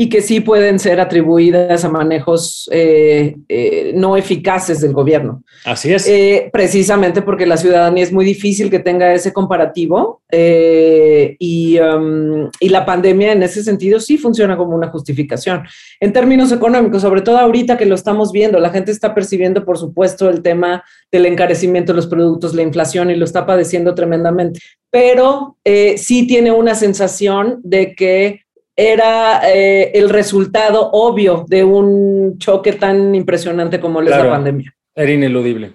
y 0.00 0.08
que 0.08 0.22
sí 0.22 0.38
pueden 0.38 0.78
ser 0.78 1.00
atribuidas 1.00 1.84
a 1.84 1.88
manejos 1.88 2.68
eh, 2.70 3.34
eh, 3.48 3.90
no 3.96 4.16
eficaces 4.16 4.80
del 4.80 4.92
gobierno. 4.92 5.42
Así 5.64 5.92
es. 5.92 6.06
Eh, 6.06 6.50
precisamente 6.52 7.20
porque 7.20 7.46
la 7.46 7.56
ciudadanía 7.56 8.04
es 8.04 8.12
muy 8.12 8.24
difícil 8.24 8.70
que 8.70 8.78
tenga 8.78 9.12
ese 9.12 9.32
comparativo 9.32 10.22
y, 10.30 11.80
um, 11.80 12.48
y, 12.60 12.68
la 12.68 12.86
pandemia 12.86 13.32
en 13.32 13.42
ese 13.42 13.64
sentido 13.64 13.98
sí 13.98 14.18
funciona 14.18 14.56
como 14.56 14.76
una 14.76 14.88
justificación. 14.88 15.64
En 15.98 16.12
términos 16.12 16.52
económicos, 16.52 17.02
sobre 17.02 17.22
todo 17.22 17.38
ahorita 17.38 17.76
que 17.76 17.86
lo 17.86 17.96
estamos 17.96 18.30
viendo, 18.30 18.60
la 18.60 18.70
gente 18.70 18.92
está 18.92 19.16
percibiendo, 19.16 19.64
por 19.64 19.78
supuesto, 19.78 20.30
el 20.30 20.42
tema 20.42 20.84
del 21.10 21.26
encarecimiento 21.26 21.92
de 21.92 21.96
los 21.96 22.06
productos, 22.06 22.54
la 22.54 22.62
inflación 22.62 23.10
y 23.10 23.16
lo 23.16 23.24
está 23.24 23.44
padeciendo 23.46 23.96
tremendamente, 23.96 24.60
pero 24.90 25.56
sí 25.96 26.26
tiene 26.28 26.52
una 26.52 26.76
sensación 26.76 27.58
de 27.64 27.96
que 27.96 28.42
era 28.80 29.40
eh, 29.52 29.90
el 29.92 30.08
resultado 30.08 30.88
obvio 30.92 31.44
de 31.48 31.64
un 31.64 32.38
choque 32.38 32.74
tan 32.74 33.12
impresionante 33.12 33.80
como 33.80 34.00
es 34.00 34.08
la 34.08 34.30
pandemia. 34.30 34.72
Era 34.94 35.10
ineludible. 35.10 35.74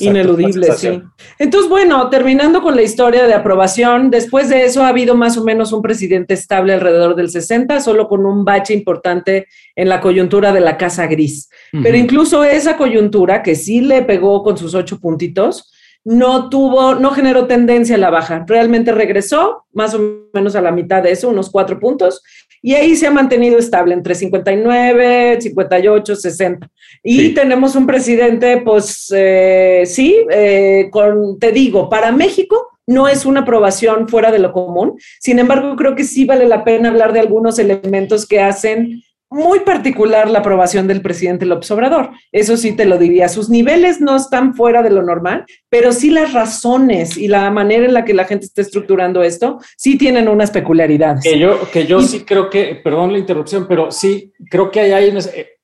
ineludible, 0.00 0.72
sí. 0.72 1.00
Entonces, 1.38 1.70
bueno, 1.70 2.10
terminando 2.10 2.60
con 2.60 2.74
la 2.74 2.82
historia 2.82 3.28
de 3.28 3.34
aprobación, 3.34 4.10
después 4.10 4.48
de 4.48 4.64
eso 4.64 4.82
ha 4.82 4.88
habido 4.88 5.14
más 5.14 5.38
o 5.38 5.44
menos 5.44 5.72
un 5.72 5.80
presidente 5.80 6.34
estable 6.34 6.72
alrededor 6.72 7.14
del 7.14 7.30
60, 7.30 7.78
solo 7.78 8.08
con 8.08 8.26
un 8.26 8.44
bache 8.44 8.74
importante 8.74 9.46
en 9.76 9.88
la 9.88 10.00
coyuntura 10.00 10.52
de 10.52 10.60
la 10.60 10.76
Casa 10.76 11.06
Gris. 11.06 11.48
Pero 11.70 11.96
incluso 11.96 12.42
esa 12.42 12.76
coyuntura, 12.76 13.44
que 13.44 13.54
sí 13.54 13.80
le 13.80 14.02
pegó 14.02 14.42
con 14.42 14.58
sus 14.58 14.74
ocho 14.74 14.98
puntitos, 14.98 15.70
no 16.04 16.48
tuvo, 16.48 16.94
no 16.94 17.10
generó 17.10 17.46
tendencia 17.46 17.96
a 17.96 17.98
la 17.98 18.10
baja. 18.10 18.44
Realmente 18.46 18.92
regresó 18.92 19.64
más 19.72 19.94
o 19.94 20.00
menos 20.32 20.56
a 20.56 20.62
la 20.62 20.72
mitad 20.72 21.02
de 21.02 21.12
eso, 21.12 21.28
unos 21.28 21.50
cuatro 21.50 21.78
puntos, 21.78 22.22
y 22.62 22.74
ahí 22.74 22.94
se 22.94 23.06
ha 23.06 23.10
mantenido 23.10 23.58
estable 23.58 23.94
entre 23.94 24.14
59, 24.14 25.40
58, 25.40 26.16
60. 26.16 26.70
Y 27.02 27.30
tenemos 27.30 27.74
un 27.74 27.86
presidente, 27.86 28.58
pues 28.58 29.10
eh, 29.14 29.84
sí, 29.86 30.26
eh, 30.30 30.88
con, 30.90 31.38
te 31.38 31.52
digo, 31.52 31.88
para 31.88 32.12
México 32.12 32.68
no 32.86 33.08
es 33.08 33.24
una 33.24 33.40
aprobación 33.40 34.08
fuera 34.08 34.30
de 34.30 34.40
lo 34.40 34.52
común. 34.52 34.98
Sin 35.20 35.38
embargo, 35.38 35.76
creo 35.76 35.94
que 35.94 36.04
sí 36.04 36.24
vale 36.24 36.46
la 36.46 36.64
pena 36.64 36.90
hablar 36.90 37.12
de 37.12 37.20
algunos 37.20 37.58
elementos 37.58 38.26
que 38.26 38.40
hacen 38.40 39.02
muy 39.30 39.60
particular 39.60 40.28
la 40.28 40.40
aprobación 40.40 40.88
del 40.88 41.02
presidente 41.02 41.46
López 41.46 41.70
Obrador. 41.70 42.10
Eso 42.32 42.56
sí 42.56 42.72
te 42.72 42.84
lo 42.84 42.98
diría. 42.98 43.28
Sus 43.28 43.48
niveles 43.48 44.00
no 44.00 44.16
están 44.16 44.54
fuera 44.54 44.82
de 44.82 44.90
lo 44.90 45.02
normal, 45.02 45.44
pero 45.68 45.92
sí 45.92 46.10
las 46.10 46.32
razones 46.32 47.16
y 47.16 47.28
la 47.28 47.48
manera 47.50 47.86
en 47.86 47.94
la 47.94 48.04
que 48.04 48.12
la 48.12 48.24
gente 48.24 48.46
está 48.46 48.62
estructurando 48.62 49.22
esto 49.22 49.58
sí 49.76 49.96
tienen 49.96 50.28
unas 50.28 50.50
peculiaridades. 50.50 51.22
Que 51.22 51.38
yo, 51.38 51.60
que 51.72 51.86
yo 51.86 52.02
sí 52.02 52.20
creo 52.24 52.50
que, 52.50 52.80
perdón 52.82 53.12
la 53.12 53.18
interrupción, 53.18 53.66
pero 53.68 53.92
sí 53.92 54.32
creo 54.50 54.70
que 54.70 54.80
hay, 54.80 55.16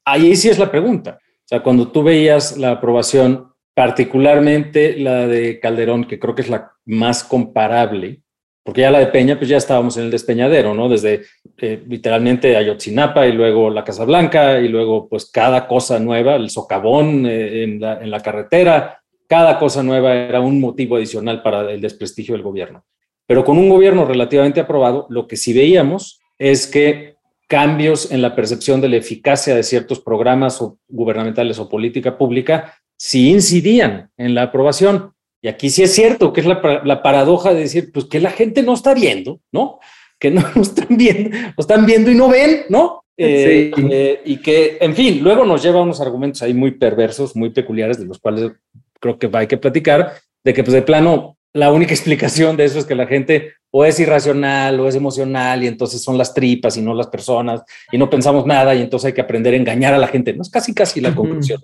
ahí 0.04 0.36
sí 0.36 0.48
es 0.48 0.58
la 0.58 0.70
pregunta. 0.70 1.18
O 1.20 1.48
sea, 1.48 1.62
cuando 1.62 1.88
tú 1.88 2.02
veías 2.02 2.56
la 2.56 2.72
aprobación 2.72 3.52
particularmente 3.74 4.96
la 4.96 5.26
de 5.26 5.60
Calderón, 5.60 6.06
que 6.06 6.18
creo 6.18 6.34
que 6.34 6.42
es 6.42 6.48
la 6.48 6.72
más 6.86 7.22
comparable, 7.22 8.22
porque 8.66 8.80
ya 8.80 8.90
la 8.90 8.98
de 8.98 9.06
Peña, 9.06 9.38
pues 9.38 9.48
ya 9.48 9.58
estábamos 9.58 9.96
en 9.96 10.06
el 10.06 10.10
despeñadero, 10.10 10.74
¿no? 10.74 10.88
Desde 10.88 11.22
eh, 11.58 11.84
literalmente 11.86 12.56
Ayotzinapa 12.56 13.24
y 13.28 13.32
luego 13.32 13.70
la 13.70 13.84
Casa 13.84 14.04
Blanca 14.04 14.58
y 14.58 14.66
luego 14.66 15.08
pues 15.08 15.30
cada 15.30 15.68
cosa 15.68 16.00
nueva, 16.00 16.34
el 16.34 16.50
socavón 16.50 17.26
eh, 17.26 17.62
en, 17.62 17.80
la, 17.80 18.02
en 18.02 18.10
la 18.10 18.18
carretera, 18.18 19.00
cada 19.28 19.60
cosa 19.60 19.84
nueva 19.84 20.16
era 20.16 20.40
un 20.40 20.60
motivo 20.60 20.96
adicional 20.96 21.42
para 21.42 21.70
el 21.70 21.80
desprestigio 21.80 22.34
del 22.34 22.42
gobierno. 22.42 22.84
Pero 23.24 23.44
con 23.44 23.56
un 23.56 23.68
gobierno 23.68 24.04
relativamente 24.04 24.58
aprobado, 24.58 25.06
lo 25.10 25.28
que 25.28 25.36
sí 25.36 25.52
veíamos 25.52 26.20
es 26.36 26.66
que 26.66 27.14
cambios 27.46 28.10
en 28.10 28.20
la 28.20 28.34
percepción 28.34 28.80
de 28.80 28.88
la 28.88 28.96
eficacia 28.96 29.54
de 29.54 29.62
ciertos 29.62 30.00
programas 30.00 30.60
o 30.60 30.80
gubernamentales 30.88 31.60
o 31.60 31.68
política 31.68 32.18
pública 32.18 32.74
sí 32.96 33.30
incidían 33.30 34.10
en 34.16 34.34
la 34.34 34.42
aprobación. 34.42 35.12
Y 35.46 35.48
aquí 35.48 35.70
sí 35.70 35.84
es 35.84 35.94
cierto 35.94 36.32
que 36.32 36.40
es 36.40 36.46
la, 36.48 37.02
paradoja 37.04 37.54
de 37.54 37.60
decir, 37.60 37.92
pues 37.92 38.06
que 38.06 38.18
la 38.18 38.30
gente 38.30 38.64
no 38.64 38.74
está 38.74 38.94
viendo, 38.94 39.38
¿no? 39.52 39.78
Que 40.18 40.28
no 40.28 40.42
lo 40.56 40.60
están 40.60 40.88
viendo, 40.90 41.30
lo 41.30 41.60
están 41.60 41.86
viendo 41.86 42.10
y 42.10 42.16
no 42.16 42.28
ven, 42.28 42.62
¿no? 42.68 43.04
Eh, 43.16 43.70
eh, 43.92 44.22
y 44.24 44.38
que, 44.38 44.76
en 44.80 44.96
fin, 44.96 45.22
luego 45.22 45.44
nos 45.44 45.62
lleva 45.62 45.78
a 45.78 45.84
unos 45.84 46.00
argumentos 46.00 46.42
ahí 46.42 46.52
muy 46.52 46.72
perversos, 46.72 47.36
muy 47.36 47.50
peculiares, 47.50 48.00
de 48.00 48.06
los 48.06 48.18
cuales 48.18 48.50
creo 48.98 49.20
que 49.20 49.30
hay 49.34 49.46
que 49.46 49.56
platicar, 49.56 50.14
de 50.42 50.52
que 50.52 50.64
pues 50.64 50.74
de 50.74 50.82
plano 50.82 51.38
la 51.52 51.70
única 51.70 51.94
explicación 51.94 52.56
de 52.56 52.64
eso 52.64 52.80
es 52.80 52.84
que 52.84 52.96
la 52.96 53.06
gente 53.06 53.52
o 53.70 53.84
es 53.84 54.00
irracional 54.00 54.80
o 54.80 54.88
es 54.88 54.96
emocional 54.96 55.62
y 55.62 55.68
entonces 55.68 56.02
son 56.02 56.18
las 56.18 56.34
tripas 56.34 56.76
y 56.76 56.82
no 56.82 56.92
las 56.92 57.06
personas 57.06 57.62
y 57.92 57.98
no 57.98 58.10
pensamos 58.10 58.46
nada 58.46 58.74
y 58.74 58.82
entonces 58.82 59.06
hay 59.06 59.12
que 59.12 59.20
aprender 59.20 59.54
a 59.54 59.58
engañar 59.58 59.94
a 59.94 59.98
la 59.98 60.08
gente. 60.08 60.32
No 60.32 60.42
es 60.42 60.50
casi 60.50 60.74
casi 60.74 61.00
la 61.00 61.14
conclusión. 61.14 61.62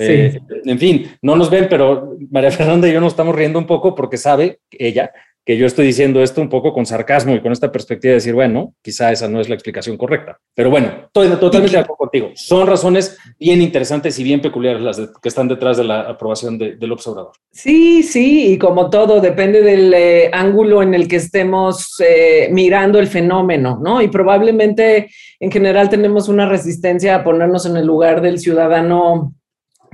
Eh, 0.00 0.40
en 0.64 0.78
fin, 0.78 1.06
no 1.22 1.36
nos 1.36 1.50
ven, 1.50 1.66
pero 1.68 2.16
María 2.30 2.50
Fernanda 2.50 2.88
y 2.88 2.92
yo 2.92 3.00
nos 3.00 3.12
estamos 3.12 3.34
riendo 3.34 3.58
un 3.58 3.66
poco 3.66 3.94
porque 3.94 4.16
sabe 4.16 4.60
ella 4.70 5.12
que 5.44 5.56
yo 5.56 5.66
estoy 5.66 5.86
diciendo 5.86 6.22
esto 6.22 6.40
un 6.40 6.48
poco 6.48 6.72
con 6.72 6.86
sarcasmo 6.86 7.34
y 7.34 7.40
con 7.40 7.50
esta 7.50 7.72
perspectiva 7.72 8.10
de 8.10 8.16
decir, 8.16 8.34
bueno, 8.34 8.74
quizá 8.82 9.10
esa 9.10 9.26
no 9.26 9.40
es 9.40 9.48
la 9.48 9.54
explicación 9.54 9.96
correcta. 9.96 10.38
Pero 10.54 10.70
bueno, 10.70 10.92
estoy 11.06 11.28
totalmente 11.28 11.76
de 11.76 11.82
acuerdo 11.82 11.96
contigo. 11.96 12.30
Son 12.34 12.66
razones 12.66 13.18
bien 13.38 13.62
interesantes 13.62 14.18
y 14.18 14.22
bien 14.22 14.42
peculiares 14.42 14.82
las 14.82 14.98
que 14.98 15.28
están 15.28 15.48
detrás 15.48 15.78
de 15.78 15.84
la 15.84 16.02
aprobación 16.02 16.58
del 16.58 16.92
observador. 16.92 17.32
Sí, 17.50 18.02
sí, 18.02 18.52
y 18.52 18.58
como 18.58 18.90
todo, 18.90 19.20
depende 19.20 19.62
del 19.62 19.92
eh, 19.94 20.30
ángulo 20.32 20.82
en 20.82 20.94
el 20.94 21.08
que 21.08 21.16
estemos 21.16 22.00
eh, 22.00 22.48
mirando 22.52 22.98
el 22.98 23.06
fenómeno, 23.06 23.80
¿no? 23.82 24.02
Y 24.02 24.08
probablemente 24.08 25.10
en 25.40 25.50
general 25.50 25.88
tenemos 25.88 26.28
una 26.28 26.46
resistencia 26.48 27.16
a 27.16 27.24
ponernos 27.24 27.64
en 27.64 27.76
el 27.76 27.86
lugar 27.86 28.20
del 28.20 28.38
ciudadano 28.38 29.34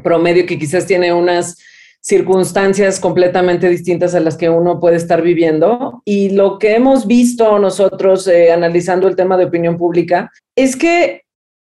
promedio 0.03 0.47
que 0.47 0.59
quizás 0.59 0.87
tiene 0.87 1.13
unas 1.13 1.59
circunstancias 2.01 3.01
completamente 3.01 3.69
distintas 3.69 4.15
a 4.15 4.21
las 4.21 4.37
que 4.37 4.49
uno 4.49 4.79
puede 4.79 4.97
estar 4.97 5.23
viviendo. 5.23 6.03
Y 6.05 6.31
lo 6.31 6.59
que 6.59 6.77
hemos 6.77 7.07
visto 7.07 7.59
nosotros 7.59 8.29
eh, 8.29 8.53
analizando 8.53 9.09
el 9.09 9.17
tema 9.17 9.37
de 9.37 9.47
opinión 9.47 9.77
pública 9.77 10.31
es 10.55 10.77
que 10.77 11.23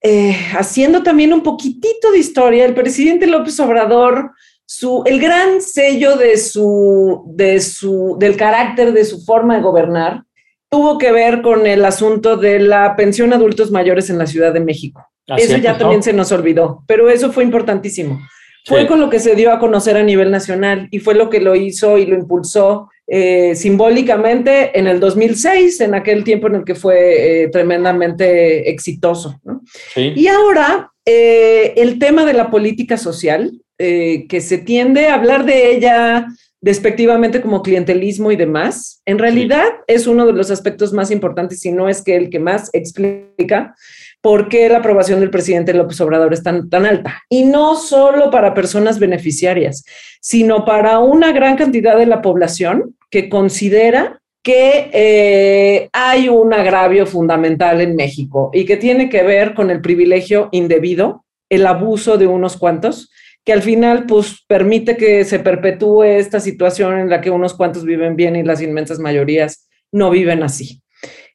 eh, 0.02 0.37
haciendo 0.52 1.02
también 1.02 1.33
un 1.33 1.42
poquitito 1.42 2.12
de 2.12 2.18
historia, 2.18 2.66
el 2.66 2.75
presidente 2.75 3.26
López 3.26 3.59
Obrador, 3.61 4.33
su, 4.66 5.02
el 5.06 5.21
gran 5.21 5.62
sello 5.62 6.16
de 6.16 6.37
su, 6.37 7.25
de 7.35 7.61
su, 7.61 8.16
del 8.18 8.37
carácter 8.37 8.92
de 8.92 9.04
su 9.04 9.25
forma 9.25 9.56
de 9.56 9.62
gobernar, 9.62 10.25
tuvo 10.68 10.99
que 10.99 11.12
ver 11.12 11.40
con 11.40 11.66
el 11.66 11.85
asunto 11.85 12.37
de 12.37 12.59
la 12.59 12.95
pensión 12.95 13.33
a 13.33 13.37
adultos 13.37 13.71
mayores 13.71 14.11
en 14.11 14.18
la 14.18 14.26
Ciudad 14.26 14.52
de 14.52 14.61
México. 14.61 15.09
Eso 15.37 15.56
ya 15.59 15.76
también 15.76 16.02
se 16.02 16.12
nos 16.12 16.30
olvidó, 16.33 16.83
pero 16.87 17.09
eso 17.11 17.33
fue 17.33 17.45
importantísimo. 17.45 18.21
Fue 18.64 18.88
con 18.88 18.99
lo 18.99 19.09
que 19.09 19.21
se 19.21 19.37
dio 19.37 19.52
a 19.52 19.61
conocer 19.61 19.97
a 19.97 20.02
nivel 20.02 20.33
nacional 20.33 20.88
y 20.90 20.99
fue 20.99 21.14
lo 21.14 21.30
que 21.30 21.40
lo 21.40 21.54
hizo 21.54 21.99
y 21.99 22.06
lo 22.06 22.16
impulsó 22.16 22.88
eh, 23.06 23.54
simbólicamente 23.54 24.76
en 24.76 24.88
el 24.88 24.99
2006, 24.99 25.80
en 25.83 25.95
aquel 25.95 26.25
tiempo 26.25 26.49
en 26.49 26.56
el 26.56 26.64
que 26.64 26.75
fue 26.75 27.42
eh, 27.45 27.49
tremendamente 27.49 28.68
exitoso. 28.68 29.40
Y 29.95 30.26
ahora, 30.26 30.90
eh, 31.04 31.75
el 31.76 32.00
tema 32.00 32.25
de 32.25 32.33
la 32.33 32.50
política 32.50 32.97
social, 32.97 33.52
que 33.78 34.40
se 34.40 34.56
tiende 34.56 35.09
a 35.09 35.14
hablar 35.14 35.45
de 35.45 35.71
ella 35.71 36.26
despectivamente 36.62 37.42
como 37.42 37.62
clientelismo 37.62 38.33
y 38.33 38.37
demás, 38.37 39.02
en 39.04 39.18
realidad 39.18 39.66
es 39.87 40.06
uno 40.06 40.26
de 40.26 40.33
los 40.33 40.50
aspectos 40.50 40.95
más 40.95 41.11
importantes, 41.11 41.61
si 41.61 41.71
no 41.71 41.88
es 41.88 42.02
que 42.02 42.16
el 42.16 42.30
que 42.30 42.40
más 42.40 42.71
explica 42.73 43.75
por 44.26 44.49
qué 44.49 44.68
la 44.68 44.78
aprobación 44.78 45.21
del 45.21 45.30
presidente 45.30 45.73
López 45.73 46.00
Obrador 46.00 46.33
es 46.33 46.42
tan, 46.42 46.68
tan 46.68 46.85
alta. 46.85 47.23
Y 47.28 47.45
no 47.45 47.76
solo 47.76 48.28
para 48.28 48.54
personas 48.54 48.99
beneficiarias, 48.99 49.85
sino 50.21 50.64
para 50.64 50.99
una 50.99 51.30
gran 51.30 51.56
cantidad 51.56 51.97
de 51.97 52.06
la 52.06 52.23
población 52.23 52.97
que 53.09 53.28
considera 53.28 54.21
que 54.42 54.90
eh, 54.92 55.88
hay 55.92 56.28
un 56.28 56.52
agravio 56.52 57.06
fundamental 57.06 57.80
en 57.80 57.95
México 57.95 58.50
y 58.52 58.64
que 58.64 58.76
tiene 58.76 59.09
que 59.09 59.23
ver 59.23 59.54
con 59.54 59.71
el 59.71 59.80
privilegio 59.80 60.49
indebido, 60.50 61.25
el 61.49 61.64
abuso 61.64 62.18
de 62.18 62.26
unos 62.26 62.56
cuantos, 62.56 63.12
que 63.45 63.52
al 63.52 63.62
final 63.62 64.06
pues 64.06 64.45
permite 64.49 64.97
que 64.97 65.25
se 65.25 65.38
perpetúe 65.38 66.02
esta 66.02 66.40
situación 66.40 66.99
en 66.99 67.11
la 67.11 67.21
que 67.21 67.30
unos 67.30 67.54
cuantos 67.54 67.85
viven 67.85 68.16
bien 68.16 68.35
y 68.35 68.42
las 68.42 68.61
inmensas 68.61 68.99
mayorías 68.99 69.68
no 69.92 70.11
viven 70.11 70.42
así. 70.42 70.83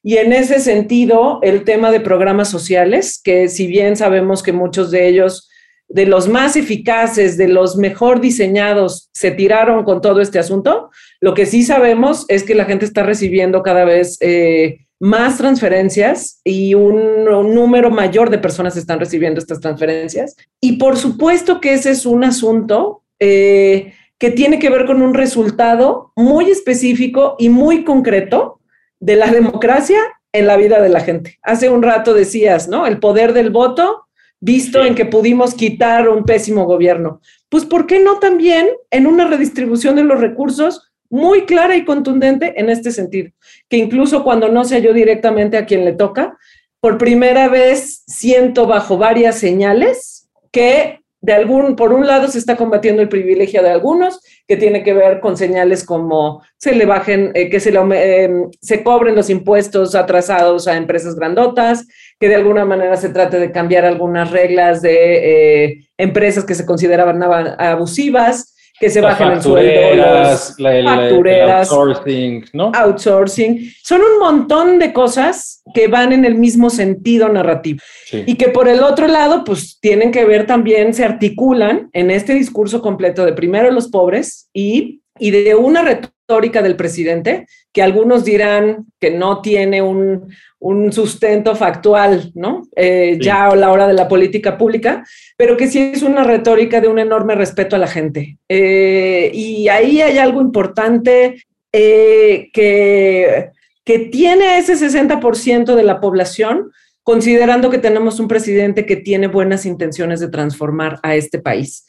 Y 0.02 0.16
en 0.16 0.32
ese 0.32 0.58
sentido, 0.58 1.38
el 1.42 1.64
tema 1.64 1.92
de 1.92 2.00
programas 2.00 2.50
sociales, 2.50 3.20
que 3.22 3.48
si 3.48 3.66
bien 3.66 3.96
sabemos 3.96 4.42
que 4.42 4.52
muchos 4.52 4.90
de 4.90 5.08
ellos, 5.08 5.48
de 5.88 6.06
los 6.06 6.28
más 6.28 6.56
eficaces, 6.56 7.36
de 7.36 7.48
los 7.48 7.76
mejor 7.76 8.20
diseñados, 8.20 9.10
se 9.12 9.30
tiraron 9.30 9.84
con 9.84 10.00
todo 10.00 10.20
este 10.20 10.38
asunto, 10.38 10.90
lo 11.20 11.34
que 11.34 11.46
sí 11.46 11.62
sabemos 11.62 12.24
es 12.28 12.42
que 12.42 12.54
la 12.54 12.64
gente 12.64 12.84
está 12.84 13.04
recibiendo 13.04 13.62
cada 13.62 13.84
vez 13.84 14.16
eh, 14.20 14.86
más 14.98 15.36
transferencias 15.38 16.40
y 16.44 16.74
un, 16.74 17.24
número 17.24 17.90
mayor 17.90 18.30
de 18.30 18.38
personas 18.38 18.76
están 18.76 18.98
recibiendo 18.98 19.40
estas 19.40 19.60
transferencias. 19.60 20.36
Y 20.60 20.78
por 20.78 20.96
supuesto 20.96 21.60
que 21.60 21.74
ese 21.74 21.90
es 21.90 22.06
un 22.06 22.24
asunto 22.24 23.02
eh, 23.20 23.94
que 24.18 24.30
tiene 24.30 24.58
que 24.58 24.70
ver 24.70 24.86
con 24.86 25.02
un 25.02 25.14
resultado 25.14 26.12
muy 26.16 26.50
específico 26.50 27.34
y 27.38 27.48
muy 27.48 27.84
concreto 27.84 28.60
de 29.02 29.16
la 29.16 29.26
democracia 29.26 30.00
en 30.32 30.46
la 30.46 30.56
vida 30.56 30.80
de 30.80 30.88
la 30.88 31.00
gente. 31.00 31.38
Hace 31.42 31.68
un 31.68 31.82
rato 31.82 32.14
decías, 32.14 32.68
¿no? 32.68 32.86
El 32.86 33.00
poder 33.00 33.32
del 33.32 33.50
voto 33.50 34.06
visto 34.40 34.84
en 34.84 34.94
que 34.94 35.04
pudimos 35.04 35.54
quitar 35.54 36.08
un 36.08 36.24
pésimo 36.24 36.64
gobierno. 36.64 37.20
Pues, 37.48 37.64
¿por 37.64 37.86
qué 37.86 37.98
no 37.98 38.18
también 38.20 38.68
en 38.90 39.06
una 39.08 39.26
redistribución 39.26 39.96
de 39.96 40.04
los 40.04 40.20
recursos 40.20 40.92
muy 41.10 41.46
clara 41.46 41.76
y 41.76 41.84
contundente 41.84 42.54
en 42.56 42.70
este 42.70 42.92
sentido? 42.92 43.32
Que 43.68 43.76
incluso 43.76 44.22
cuando 44.22 44.48
no 44.48 44.64
sea 44.64 44.78
yo 44.78 44.92
directamente 44.92 45.56
a 45.56 45.66
quien 45.66 45.84
le 45.84 45.92
toca, 45.92 46.38
por 46.80 46.96
primera 46.96 47.48
vez 47.48 48.04
siento 48.06 48.66
bajo 48.66 48.98
varias 48.98 49.36
señales 49.36 50.28
que 50.52 51.01
de 51.22 51.32
algún, 51.32 51.76
por 51.76 51.92
un 51.92 52.06
lado 52.06 52.26
se 52.26 52.38
está 52.38 52.56
combatiendo 52.56 53.00
el 53.00 53.08
privilegio 53.08 53.62
de 53.62 53.70
algunos, 53.70 54.20
que 54.46 54.56
tiene 54.56 54.82
que 54.82 54.92
ver 54.92 55.20
con 55.20 55.36
señales 55.36 55.84
como 55.84 56.42
se 56.58 56.74
le 56.74 56.84
bajen, 56.84 57.30
eh, 57.34 57.48
que 57.48 57.60
se, 57.60 57.70
le, 57.70 57.80
eh, 57.92 58.30
se 58.60 58.82
cobren 58.82 59.14
los 59.14 59.30
impuestos 59.30 59.94
atrasados 59.94 60.66
a 60.66 60.76
empresas 60.76 61.14
grandotas, 61.14 61.86
que 62.18 62.28
de 62.28 62.34
alguna 62.34 62.64
manera 62.64 62.96
se 62.96 63.08
trate 63.08 63.38
de 63.38 63.52
cambiar 63.52 63.84
algunas 63.84 64.32
reglas 64.32 64.82
de 64.82 65.64
eh, 65.64 65.88
empresas 65.96 66.44
que 66.44 66.56
se 66.56 66.66
consideraban 66.66 67.22
abusivas, 67.22 68.51
que 68.78 68.90
se 68.90 69.00
bajen 69.00 69.32
el 69.32 69.42
sueldo, 69.42 70.04
las 70.04 70.56
factureras, 70.56 71.70
outsourcing, 71.70 72.44
¿no? 72.52 72.72
Outsourcing. 72.74 73.70
Son 73.82 74.00
un 74.00 74.18
montón 74.18 74.78
de 74.78 74.92
cosas 74.92 75.62
que 75.72 75.88
van 75.88 76.12
en 76.12 76.24
el 76.24 76.34
mismo 76.34 76.70
sentido 76.70 77.28
narrativo 77.28 77.80
y 78.12 78.34
que 78.36 78.48
por 78.48 78.68
el 78.68 78.82
otro 78.82 79.06
lado, 79.06 79.44
pues 79.44 79.78
tienen 79.80 80.10
que 80.10 80.24
ver 80.24 80.46
también, 80.46 80.94
se 80.94 81.04
articulan 81.04 81.90
en 81.92 82.10
este 82.10 82.34
discurso 82.34 82.82
completo 82.82 83.24
de 83.24 83.32
primero 83.32 83.70
los 83.70 83.88
pobres 83.88 84.48
y, 84.52 85.02
y 85.18 85.30
de 85.30 85.54
una 85.54 85.82
retórica 85.82 86.62
del 86.62 86.76
presidente 86.76 87.46
que 87.72 87.82
algunos 87.82 88.24
dirán 88.24 88.86
que 89.00 89.10
no 89.10 89.40
tiene 89.40 89.80
un, 89.80 90.28
un 90.58 90.92
sustento 90.92 91.56
factual, 91.56 92.30
¿no? 92.34 92.62
Eh, 92.76 93.18
ya 93.20 93.46
a 93.46 93.56
la 93.56 93.72
hora 93.72 93.88
de 93.88 93.94
la 93.94 94.08
política 94.08 94.58
pública, 94.58 95.04
pero 95.36 95.56
que 95.56 95.66
sí 95.68 95.92
es 95.94 96.02
una 96.02 96.22
retórica 96.22 96.80
de 96.80 96.88
un 96.88 96.98
enorme 96.98 97.34
respeto 97.34 97.74
a 97.74 97.78
la 97.78 97.86
gente. 97.88 98.38
Eh, 98.48 99.30
y 99.32 99.68
ahí 99.68 100.02
hay 100.02 100.18
algo 100.18 100.40
importante 100.40 101.42
eh, 101.72 102.50
que, 102.52 103.50
que 103.84 103.98
tiene 103.98 104.58
ese 104.58 104.74
60% 104.74 105.74
de 105.74 105.82
la 105.82 105.98
población, 105.98 106.70
considerando 107.02 107.70
que 107.70 107.78
tenemos 107.78 108.20
un 108.20 108.28
presidente 108.28 108.84
que 108.84 108.96
tiene 108.96 109.28
buenas 109.28 109.64
intenciones 109.64 110.20
de 110.20 110.28
transformar 110.28 111.00
a 111.02 111.16
este 111.16 111.38
país. 111.38 111.86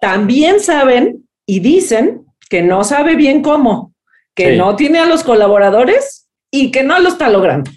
También 0.00 0.60
saben 0.60 1.26
y 1.46 1.60
dicen 1.60 2.26
que 2.50 2.62
no 2.62 2.84
sabe 2.84 3.16
bien 3.16 3.42
cómo, 3.42 3.92
que 4.34 4.56
no 4.56 4.76
tiene 4.76 4.98
a 4.98 5.06
los 5.06 5.24
colaboradores 5.24 6.28
y 6.50 6.70
que 6.70 6.82
no 6.82 6.98
lo 6.98 7.08
está 7.08 7.28
logrando. 7.28 7.70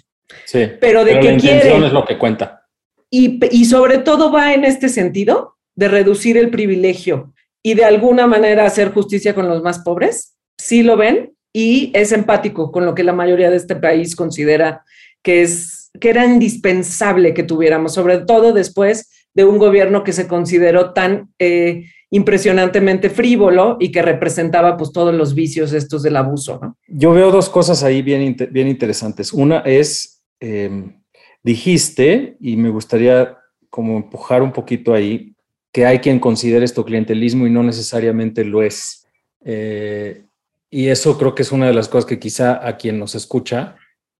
Sí. 0.44 0.70
Pero 0.80 1.04
de 1.04 1.20
que 1.20 1.36
quiere. 1.36 1.86
es 1.86 1.92
lo 1.92 2.04
que 2.04 2.18
cuenta. 2.18 2.66
Y, 3.10 3.40
y 3.50 3.64
sobre 3.66 3.98
todo 3.98 4.32
va 4.32 4.52
en 4.54 4.64
este 4.64 4.88
sentido 4.88 5.56
de 5.74 5.88
reducir 5.88 6.36
el 6.36 6.50
privilegio 6.50 7.32
y 7.62 7.74
de 7.74 7.84
alguna 7.84 8.26
manera 8.26 8.64
hacer 8.64 8.92
justicia 8.92 9.34
con 9.34 9.48
los 9.48 9.62
más 9.62 9.80
pobres, 9.80 10.36
sí 10.58 10.82
lo 10.82 10.96
ven 10.96 11.34
y 11.52 11.90
es 11.94 12.12
empático 12.12 12.70
con 12.70 12.84
lo 12.84 12.94
que 12.94 13.04
la 13.04 13.12
mayoría 13.12 13.50
de 13.50 13.56
este 13.56 13.76
país 13.76 14.14
considera 14.14 14.84
que 15.22 15.42
es 15.42 15.90
que 16.00 16.10
era 16.10 16.26
indispensable 16.26 17.34
que 17.34 17.42
tuviéramos, 17.42 17.94
sobre 17.94 18.18
todo 18.18 18.52
después 18.52 19.10
de 19.34 19.44
un 19.44 19.58
gobierno 19.58 20.04
que 20.04 20.12
se 20.12 20.28
consideró 20.28 20.92
tan 20.92 21.30
eh, 21.38 21.86
impresionantemente 22.10 23.10
frívolo 23.10 23.76
y 23.80 23.90
que 23.90 24.02
representaba 24.02 24.76
pues 24.76 24.92
todos 24.92 25.14
los 25.14 25.34
vicios 25.34 25.72
estos 25.72 26.02
del 26.02 26.16
abuso. 26.16 26.58
¿no? 26.62 26.76
Yo 26.86 27.12
veo 27.12 27.30
dos 27.30 27.48
cosas 27.48 27.82
ahí 27.82 28.02
bien, 28.02 28.36
bien 28.50 28.68
interesantes. 28.68 29.32
Una 29.32 29.60
es, 29.60 30.22
em, 30.40 31.00
dijiste, 31.42 32.36
y 32.40 32.56
me 32.56 32.70
gustaría 32.70 33.36
como 33.70 33.96
empujar 33.96 34.42
un 34.42 34.52
poquito 34.52 34.94
ahí, 34.94 35.34
que 35.72 35.84
hay 35.84 35.98
quien 35.98 36.18
considere 36.18 36.64
esto 36.64 36.84
clientelismo 36.84 37.46
y 37.46 37.50
no 37.50 37.62
necesariamente 37.62 38.44
lo 38.44 38.62
es. 38.62 39.06
Eh, 39.44 40.24
y 40.70 40.88
eso 40.88 41.18
creo 41.18 41.34
que 41.34 41.42
es 41.42 41.52
una 41.52 41.66
de 41.66 41.74
las 41.74 41.88
cosas 41.88 42.06
que 42.06 42.18
quizá 42.18 42.66
a 42.66 42.76
quien 42.76 42.98
nos 42.98 43.14
escucha 43.14 43.76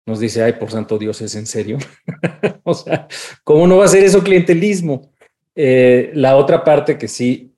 nos 0.07 0.21
dice, 0.21 0.43
ay, 0.43 0.53
por 0.53 0.71
santo 0.71 0.99
Dios, 0.99 1.21
¿es 1.21 1.35
en 1.35 1.47
serio? 1.47 1.79
o 2.63 2.75
sea, 2.75 3.09
¿cómo 3.43 3.67
no 3.67 3.79
va 3.79 3.87
a 3.87 3.89
ser 3.89 4.05
eso 4.05 4.23
clientelismo? 4.23 5.11
Eh, 5.57 6.13
la 6.15 6.37
otra 6.37 6.63
parte 6.63 6.97
que 6.97 7.09
sí 7.09 7.56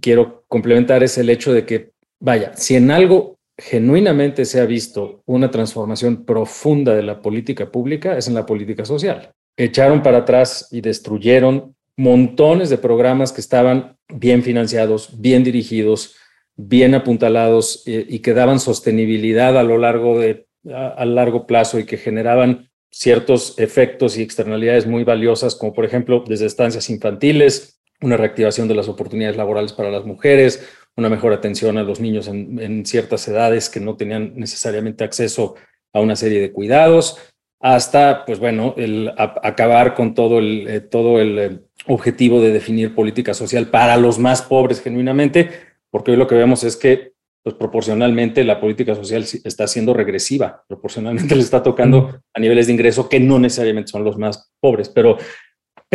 quiero 0.00 0.44
complementar 0.48 1.02
es 1.02 1.18
el 1.18 1.30
hecho 1.30 1.52
de 1.52 1.64
que, 1.64 1.92
vaya, 2.20 2.56
si 2.56 2.76
en 2.76 2.90
algo 2.90 3.36
genuinamente 3.58 4.44
se 4.44 4.60
ha 4.60 4.66
visto 4.66 5.22
una 5.24 5.50
transformación 5.50 6.24
profunda 6.24 6.94
de 6.94 7.02
la 7.02 7.22
política 7.22 7.70
pública, 7.70 8.16
es 8.18 8.28
en 8.28 8.34
la 8.34 8.44
política 8.44 8.84
social. 8.84 9.32
Echaron 9.56 10.02
para 10.02 10.18
atrás 10.18 10.68
y 10.70 10.82
destruyeron 10.82 11.74
montones 11.96 12.68
de 12.68 12.76
programas 12.76 13.32
que 13.32 13.40
estaban 13.40 13.96
bien 14.08 14.42
financiados, 14.42 15.18
bien 15.18 15.42
dirigidos, 15.42 16.16
bien 16.56 16.94
apuntalados 16.94 17.82
eh, 17.86 18.04
y 18.08 18.18
que 18.18 18.34
daban 18.34 18.60
sostenibilidad 18.60 19.58
a 19.58 19.62
lo 19.62 19.78
largo 19.78 20.18
de 20.18 20.46
a, 20.72 21.04
largo 21.04 21.46
plazo 21.46 21.78
y 21.78 21.84
que 21.84 21.96
generaban 21.96 22.70
ciertos 22.90 23.58
efectos 23.58 24.16
y 24.16 24.22
externalidades 24.22 24.86
muy 24.86 25.04
valiosas, 25.04 25.54
como 25.54 25.72
por 25.72 25.84
ejemplo 25.84 26.24
desde 26.26 26.46
estancias 26.46 26.90
infantiles, 26.90 27.80
una 28.00 28.16
reactivación 28.16 28.68
de 28.68 28.74
las 28.74 28.88
oportunidades 28.88 29.36
laborales 29.36 29.72
para 29.72 29.90
las 29.90 30.04
mujeres, 30.04 30.66
una 30.96 31.08
mejor 31.08 31.32
atención 31.32 31.78
a 31.78 31.82
los 31.82 32.00
niños 32.00 32.28
en, 32.28 32.84
ciertas 32.86 33.26
edades 33.28 33.68
que 33.68 33.80
no 33.80 33.96
tenían 33.96 34.32
necesariamente 34.36 35.04
acceso 35.04 35.54
a 35.92 36.00
una 36.00 36.16
serie 36.16 36.40
de 36.40 36.52
cuidados, 36.52 37.18
hasta, 37.60 38.24
pues 38.24 38.38
bueno, 38.38 38.74
el 38.76 39.12
acabar 39.16 39.94
con 39.94 40.14
todo 40.14 40.38
el, 40.38 40.68
eh, 40.68 40.80
todo 40.80 41.20
el 41.20 41.38
eh, 41.38 41.58
objetivo 41.86 42.40
de 42.40 42.52
definir 42.52 42.94
política 42.94 43.34
social 43.34 43.68
para 43.68 43.96
los 43.96 44.18
más 44.18 44.42
pobres 44.42 44.80
genuinamente, 44.80 45.50
porque 45.90 46.10
hoy 46.10 46.16
lo 46.16 46.26
que 46.26 46.34
vemos 46.34 46.64
es 46.64 46.76
que 46.76 47.16
pues 47.46 47.54
proporcionalmente 47.54 48.42
la 48.42 48.60
política 48.60 48.96
social 48.96 49.24
está 49.44 49.68
siendo 49.68 49.94
regresiva, 49.94 50.64
proporcionalmente 50.66 51.32
le 51.36 51.42
está 51.42 51.62
tocando 51.62 52.20
a 52.34 52.40
niveles 52.40 52.66
de 52.66 52.72
ingreso 52.72 53.08
que 53.08 53.20
no 53.20 53.38
necesariamente 53.38 53.92
son 53.92 54.02
los 54.02 54.18
más 54.18 54.50
pobres, 54.58 54.88
pero, 54.88 55.16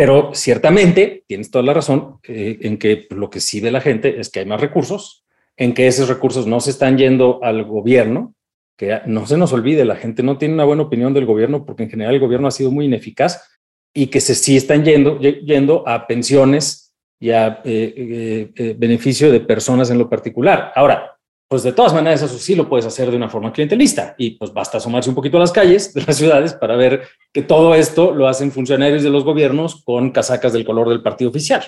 pero 0.02 0.32
ciertamente 0.34 1.22
tienes 1.28 1.52
toda 1.52 1.62
la 1.62 1.74
razón 1.74 2.18
eh, 2.24 2.58
en 2.62 2.76
que 2.76 3.06
lo 3.10 3.30
que 3.30 3.38
sí 3.38 3.60
ve 3.60 3.70
la 3.70 3.80
gente 3.80 4.18
es 4.18 4.30
que 4.30 4.40
hay 4.40 4.46
más 4.46 4.60
recursos, 4.60 5.24
en 5.56 5.74
que 5.74 5.86
esos 5.86 6.08
recursos 6.08 6.44
no 6.44 6.58
se 6.58 6.70
están 6.70 6.98
yendo 6.98 7.38
al 7.44 7.62
gobierno, 7.62 8.34
que 8.76 8.98
no 9.06 9.28
se 9.28 9.36
nos 9.36 9.52
olvide, 9.52 9.84
la 9.84 9.94
gente 9.94 10.24
no 10.24 10.38
tiene 10.38 10.54
una 10.54 10.64
buena 10.64 10.82
opinión 10.82 11.14
del 11.14 11.24
gobierno 11.24 11.64
porque 11.64 11.84
en 11.84 11.90
general 11.90 12.14
el 12.14 12.20
gobierno 12.20 12.48
ha 12.48 12.50
sido 12.50 12.72
muy 12.72 12.86
ineficaz 12.86 13.48
y 13.94 14.08
que 14.08 14.20
se 14.20 14.34
sí 14.34 14.56
están 14.56 14.84
yendo, 14.84 15.20
yendo 15.20 15.86
a 15.86 16.04
pensiones 16.08 16.92
y 17.20 17.30
a 17.30 17.60
eh, 17.64 18.50
eh, 18.56 18.74
beneficio 18.76 19.30
de 19.30 19.38
personas 19.38 19.88
en 19.90 19.98
lo 19.98 20.10
particular. 20.10 20.72
Ahora, 20.74 21.11
pues 21.52 21.64
de 21.64 21.74
todas 21.74 21.92
maneras 21.92 22.22
eso 22.22 22.38
sí 22.38 22.54
lo 22.54 22.66
puedes 22.66 22.86
hacer 22.86 23.10
de 23.10 23.16
una 23.18 23.28
forma 23.28 23.52
clientelista 23.52 24.14
y 24.16 24.38
pues 24.38 24.54
basta 24.54 24.78
asomarse 24.78 25.10
un 25.10 25.14
poquito 25.14 25.36
a 25.36 25.40
las 25.40 25.52
calles 25.52 25.92
de 25.92 26.00
las 26.00 26.16
ciudades 26.16 26.54
para 26.54 26.76
ver 26.76 27.02
que 27.30 27.42
todo 27.42 27.74
esto 27.74 28.14
lo 28.14 28.26
hacen 28.26 28.50
funcionarios 28.50 29.02
de 29.02 29.10
los 29.10 29.22
gobiernos 29.22 29.84
con 29.84 30.12
casacas 30.12 30.54
del 30.54 30.64
color 30.64 30.88
del 30.88 31.02
partido 31.02 31.28
oficial, 31.28 31.62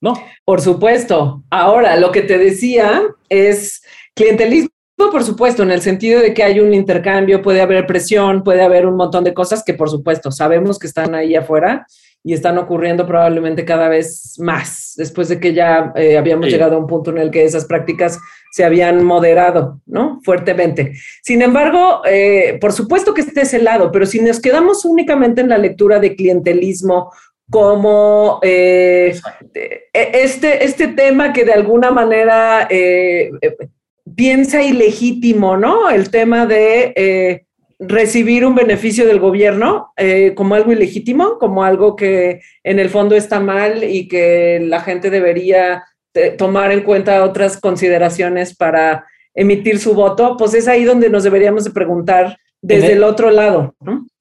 ¿no? 0.00 0.14
Por 0.44 0.60
supuesto. 0.60 1.42
Ahora, 1.50 1.96
lo 1.96 2.12
que 2.12 2.22
te 2.22 2.38
decía 2.38 3.02
es 3.28 3.82
clientelismo, 4.14 4.70
por 4.96 5.24
supuesto, 5.24 5.64
en 5.64 5.72
el 5.72 5.82
sentido 5.82 6.20
de 6.20 6.32
que 6.32 6.44
hay 6.44 6.60
un 6.60 6.72
intercambio, 6.72 7.42
puede 7.42 7.60
haber 7.60 7.88
presión, 7.88 8.44
puede 8.44 8.62
haber 8.62 8.86
un 8.86 8.94
montón 8.94 9.24
de 9.24 9.34
cosas 9.34 9.64
que 9.64 9.74
por 9.74 9.90
supuesto 9.90 10.30
sabemos 10.30 10.78
que 10.78 10.86
están 10.86 11.12
ahí 11.12 11.34
afuera 11.34 11.88
y 12.26 12.32
están 12.32 12.56
ocurriendo 12.56 13.06
probablemente 13.06 13.66
cada 13.66 13.90
vez 13.90 14.36
más, 14.38 14.94
después 14.96 15.28
de 15.28 15.38
que 15.38 15.52
ya 15.52 15.92
eh, 15.94 16.16
habíamos 16.16 16.46
llegado 16.46 16.74
a 16.74 16.78
un 16.78 16.86
punto 16.86 17.10
en 17.10 17.18
el 17.18 17.30
que 17.30 17.44
esas 17.44 17.66
prácticas 17.66 18.18
se 18.50 18.64
habían 18.64 19.04
moderado, 19.04 19.80
¿no? 19.84 20.20
Fuertemente. 20.24 20.94
Sin 21.22 21.42
embargo, 21.42 22.00
eh, 22.06 22.56
por 22.62 22.72
supuesto 22.72 23.12
que 23.12 23.20
esté 23.20 23.42
ese 23.42 23.60
lado, 23.60 23.92
pero 23.92 24.06
si 24.06 24.20
nos 24.20 24.40
quedamos 24.40 24.86
únicamente 24.86 25.42
en 25.42 25.50
la 25.50 25.58
lectura 25.58 26.00
de 26.00 26.16
clientelismo 26.16 27.12
como 27.50 28.38
eh, 28.42 29.14
este, 29.92 30.64
este 30.64 30.88
tema 30.88 31.34
que 31.34 31.44
de 31.44 31.52
alguna 31.52 31.90
manera 31.90 32.66
piensa 34.16 34.62
ilegítimo, 34.62 35.58
¿no? 35.58 35.90
El 35.90 36.08
tema 36.08 36.46
de 36.46 37.43
recibir 37.78 38.44
un 38.46 38.54
beneficio 38.54 39.06
del 39.06 39.18
gobierno 39.18 39.92
eh, 39.96 40.32
como 40.34 40.54
algo 40.54 40.72
ilegítimo, 40.72 41.38
como 41.38 41.64
algo 41.64 41.96
que 41.96 42.40
en 42.62 42.78
el 42.78 42.90
fondo 42.90 43.14
está 43.14 43.40
mal 43.40 43.84
y 43.84 44.08
que 44.08 44.60
la 44.62 44.80
gente 44.80 45.10
debería 45.10 45.84
eh, 46.14 46.30
tomar 46.30 46.72
en 46.72 46.82
cuenta 46.82 47.24
otras 47.24 47.60
consideraciones 47.60 48.56
para 48.56 49.06
emitir 49.34 49.78
su 49.78 49.94
voto, 49.94 50.36
pues 50.36 50.54
es 50.54 50.68
ahí 50.68 50.84
donde 50.84 51.10
nos 51.10 51.24
deberíamos 51.24 51.64
de 51.64 51.70
preguntar 51.70 52.38
desde 52.62 52.92
el, 52.92 53.02
otro 53.02 53.30
lado. 53.30 53.74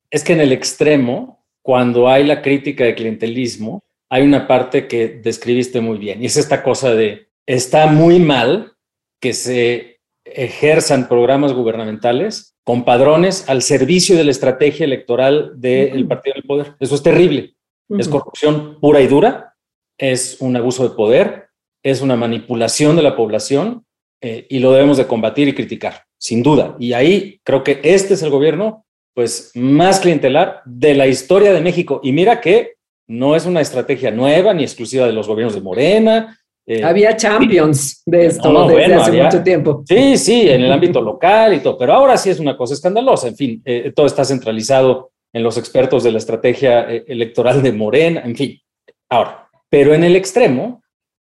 Es 0.10 0.24
que 0.24 0.34
en 0.34 0.42
el 0.42 0.52
extremo, 0.52 1.46
cuando 1.62 2.10
hay 2.10 2.26
la 2.26 2.42
crítica 2.42 2.84
de 2.84 2.96
clientelismo, 2.96 3.84
hay 4.10 4.24
una 4.24 4.48
parte 4.48 4.88
que 4.88 5.08
describiste 5.08 5.82
muy 5.82 5.98
bien 5.98 6.22
y 6.22 6.26
es 6.26 6.38
esta 6.38 6.62
cosa 6.62 6.94
de 6.94 7.28
está 7.46 7.88
muy 7.88 8.20
mal 8.20 8.74
que 9.20 9.34
se 9.34 10.00
ejerzan 10.26 11.08
programas 11.08 11.54
gubernamentales 11.54 12.53
con 12.63 12.86
padrones 12.86 13.49
al 13.49 13.62
servicio 13.62 14.15
de 14.15 14.23
la 14.23 14.32
estrategia 14.32 14.86
electoral 14.86 15.52
del 15.56 16.08
partido 16.08 16.36
del 16.36 16.43
poder. 16.43 16.76
Eso 16.80 16.95
es 16.95 17.04
terrible. 17.04 17.56
Es 17.89 18.08
corrupción 18.08 18.80
pura 18.80 19.02
y 19.02 19.08
dura, 19.08 19.56
es 19.99 20.38
un 20.39 20.56
abuso 20.56 20.88
de 20.88 20.95
poder, 20.95 21.49
es 21.84 22.02
una 22.02 22.15
manipulación 22.15 22.95
de 22.95 23.04
la 23.04 23.15
población 23.15 23.86
eh, 24.21 24.47
y 24.49 24.60
lo 24.60 24.71
debemos 24.71 24.97
de 24.97 25.06
combatir 25.06 25.47
y 25.49 25.54
criticar, 25.54 26.06
sin 26.17 26.41
duda. 26.41 26.76
Y 26.80 26.93
ahí 26.93 27.39
creo 27.43 27.63
que 27.63 27.82
este 27.84 28.15
es 28.15 28.23
el 28.23 28.30
gobierno 28.30 28.86
pues 29.13 29.52
más 29.54 29.99
clientelar 29.99 30.62
de 30.65 30.95
la 30.95 31.08
historia 31.08 31.54
de 31.54 31.62
México. 31.62 31.99
Y 32.04 32.13
mira 32.13 32.41
que 32.41 32.76
no 33.08 33.36
es 33.36 33.45
una 33.45 33.62
estrategia 33.62 34.10
nueva 34.12 34.54
ni 34.54 34.63
exclusiva 34.63 35.06
de 35.06 35.13
los 35.13 35.28
gobiernos 35.28 35.54
de 35.54 35.62
Morena, 35.62 36.39
eh, 36.65 36.82
había 36.82 37.15
champions 37.17 38.02
de 38.06 38.28
esto 38.28 38.67
desde 38.67 38.93
hace 38.95 39.12
mucho 39.12 39.43
tiempo. 39.43 39.84
Sí, 39.86 40.17
sí, 40.17 40.49
en 40.49 40.62
el 40.62 40.71
ámbito 40.71 41.02
local 41.02 41.54
y 41.54 41.60
todo, 41.60 41.78
pero 41.78 41.93
ahora 41.93 42.15
sí 42.15 42.30
es 42.30 42.39
una 42.39 42.56
cosa 42.56 42.73
escandalosa. 42.73 43.28
En 43.28 43.36
fin, 43.36 43.62
eh, 43.65 43.91
todo 43.93 44.06
está 44.06 44.23
centralizado 44.23 45.12
en 45.34 45.43
los 45.43 45.58
expertos 45.58 46.04
de 46.04 46.12
la 46.12 46.19
estrategia 46.19 46.89
eh, 46.89 47.04
electoral 47.08 47.62
de 47.62 47.73
Morena, 47.73 48.21
en 48.23 48.36
fin. 48.36 48.62
Ahora, 49.10 49.49
pero 49.69 49.93
en 49.93 50.06
el 50.06 50.15
extremo, 50.15 50.82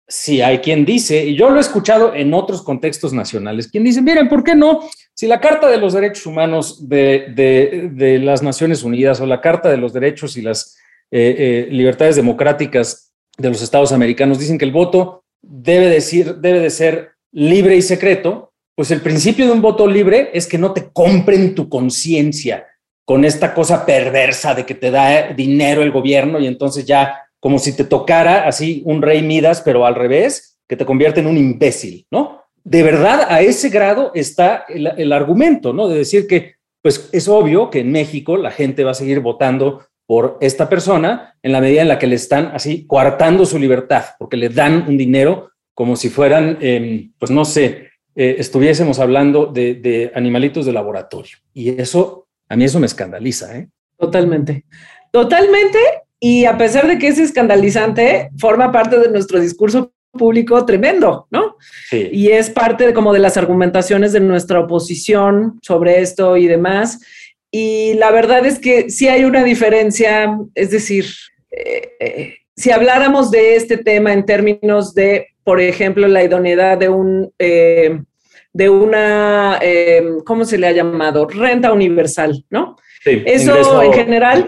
sí 0.07 0.41
hay 0.41 0.59
quien 0.59 0.85
dice, 0.85 1.25
y 1.25 1.35
yo 1.35 1.49
lo 1.49 1.57
he 1.57 1.61
escuchado 1.61 2.13
en 2.13 2.31
otros 2.33 2.61
contextos 2.61 3.11
nacionales, 3.11 3.69
quien 3.69 3.83
dice, 3.83 4.03
miren, 4.03 4.29
¿por 4.29 4.43
qué 4.43 4.53
no? 4.53 4.81
Si 5.15 5.25
la 5.25 5.39
Carta 5.39 5.67
de 5.67 5.77
los 5.77 5.93
Derechos 5.93 6.27
Humanos 6.27 6.87
de, 6.87 7.27
de, 7.33 7.89
de 7.91 8.19
las 8.19 8.43
Naciones 8.43 8.83
Unidas 8.83 9.19
o 9.19 9.25
la 9.25 9.41
Carta 9.41 9.69
de 9.69 9.77
los 9.77 9.93
Derechos 9.93 10.37
y 10.37 10.41
las 10.41 10.77
Libertades 11.11 12.15
Democráticas 12.15 13.13
de 13.37 13.49
los 13.49 13.61
Estados 13.61 13.91
Americanos 13.91 14.39
dicen 14.39 14.57
que 14.57 14.65
el 14.65 14.71
voto 14.71 15.22
debe, 15.43 15.87
decir, 15.87 16.37
debe 16.37 16.59
de 16.59 16.69
ser 16.69 17.11
libre 17.31 17.75
y 17.75 17.81
secreto, 17.81 18.53
pues 18.75 18.89
el 18.89 19.01
principio 19.01 19.45
de 19.45 19.51
un 19.51 19.61
voto 19.61 19.85
libre 19.85 20.31
es 20.33 20.47
que 20.47 20.57
no 20.57 20.73
te 20.73 20.89
compren 20.91 21.53
tu 21.53 21.69
conciencia 21.69 22.65
con 23.05 23.25
esta 23.25 23.53
cosa 23.53 23.85
perversa 23.85 24.55
de 24.55 24.65
que 24.65 24.73
te 24.73 24.89
da 24.89 25.33
dinero 25.33 25.83
el 25.83 25.91
gobierno 25.91 26.39
y 26.39 26.47
entonces 26.47 26.85
ya 26.85 27.19
como 27.39 27.59
si 27.59 27.75
te 27.75 27.83
tocara 27.83 28.47
así 28.47 28.81
un 28.85 29.01
rey 29.01 29.21
Midas, 29.21 29.61
pero 29.61 29.85
al 29.85 29.95
revés, 29.95 30.57
que 30.67 30.77
te 30.77 30.85
convierte 30.85 31.19
en 31.19 31.27
un 31.27 31.37
imbécil, 31.37 32.07
¿no? 32.09 32.41
De 32.63 32.81
verdad, 32.81 33.27
a 33.27 33.41
ese 33.41 33.67
grado 33.67 34.11
está 34.15 34.65
el, 34.69 34.87
el 34.97 35.11
argumento, 35.11 35.73
¿no? 35.73 35.89
De 35.89 35.97
decir 35.97 36.25
que, 36.25 36.55
pues 36.81 37.09
es 37.11 37.27
obvio 37.27 37.69
que 37.69 37.81
en 37.81 37.91
México 37.91 38.37
la 38.37 38.51
gente 38.51 38.85
va 38.85 38.91
a 38.91 38.95
seguir 38.95 39.19
votando 39.19 39.85
por 40.05 40.37
esta 40.41 40.69
persona 40.69 41.35
en 41.41 41.51
la 41.51 41.61
medida 41.61 41.81
en 41.81 41.87
la 41.87 41.99
que 41.99 42.07
le 42.07 42.15
están 42.15 42.51
así 42.53 42.85
coartando 42.85 43.45
su 43.45 43.57
libertad, 43.57 44.03
porque 44.19 44.37
le 44.37 44.49
dan 44.49 44.85
un 44.87 44.97
dinero 44.97 45.51
como 45.73 45.95
si 45.95 46.09
fueran, 46.09 46.57
em, 46.61 47.11
pues 47.17 47.31
no 47.31 47.45
sé, 47.45 47.89
eh, 48.15 48.35
estuviésemos 48.37 48.99
hablando 48.99 49.47
de, 49.47 50.11
animalitos 50.13 50.65
de 50.65 50.73
laboratorio. 50.73 51.37
Y 51.53 51.81
eso, 51.81 52.27
a 52.47 52.55
mí 52.55 52.65
eso 52.65 52.79
me 52.79 52.85
escandaliza. 52.85 53.57
¿eh? 53.57 53.69
Totalmente. 53.97 54.65
Totalmente. 55.11 55.79
Y 56.19 56.45
a 56.45 56.57
pesar 56.57 56.87
de 56.87 56.97
que 56.99 57.07
es 57.07 57.17
escandalizante, 57.17 58.29
forma 58.37 58.71
parte 58.71 58.99
de 58.99 59.09
nuestro 59.09 59.39
discurso 59.39 59.93
público 60.11 60.63
tremendo, 60.63 61.27
¿no? 61.31 61.57
Sí. 61.89 62.09
Y 62.11 62.29
es 62.29 62.51
parte 62.51 62.85
de, 62.85 62.93
como 62.93 63.13
de 63.13 63.19
las 63.19 63.35
argumentaciones 63.35 64.13
de 64.13 64.19
nuestra 64.19 64.59
oposición 64.59 65.59
sobre 65.63 66.01
esto 66.01 66.37
y 66.37 66.47
demás. 66.47 66.99
Y 67.55 67.93
la 67.93 68.09
verdad 68.09 68.47
es 68.47 68.57
que 68.57 68.89
sí 68.89 69.07
hay 69.07 69.25
una 69.25 69.43
diferencia, 69.43 70.39
es 70.55 70.71
decir, 70.71 71.05
eh, 71.51 71.91
eh, 71.99 72.33
si 72.55 72.71
habláramos 72.71 73.29
de 73.29 73.55
este 73.55 73.77
tema 73.77 74.11
en 74.11 74.25
términos 74.25 74.95
de, 74.95 75.27
por 75.43 75.61
ejemplo, 75.61 76.07
la 76.07 76.23
idoneidad 76.23 76.79
de 76.79 76.89
un... 76.89 77.31
Eh, 77.37 78.01
de 78.55 78.69
una, 78.69 79.59
¿cómo 80.27 80.45
se 80.45 80.59
le 80.59 80.67
ha 80.67 80.71
llamado? 80.71 81.27
Renta 81.27 81.73
universal, 81.73 82.45
¿no? 82.51 82.75
Sí, 83.03 83.23
Eso 83.25 83.81
en 83.81 83.93
general, 83.93 84.47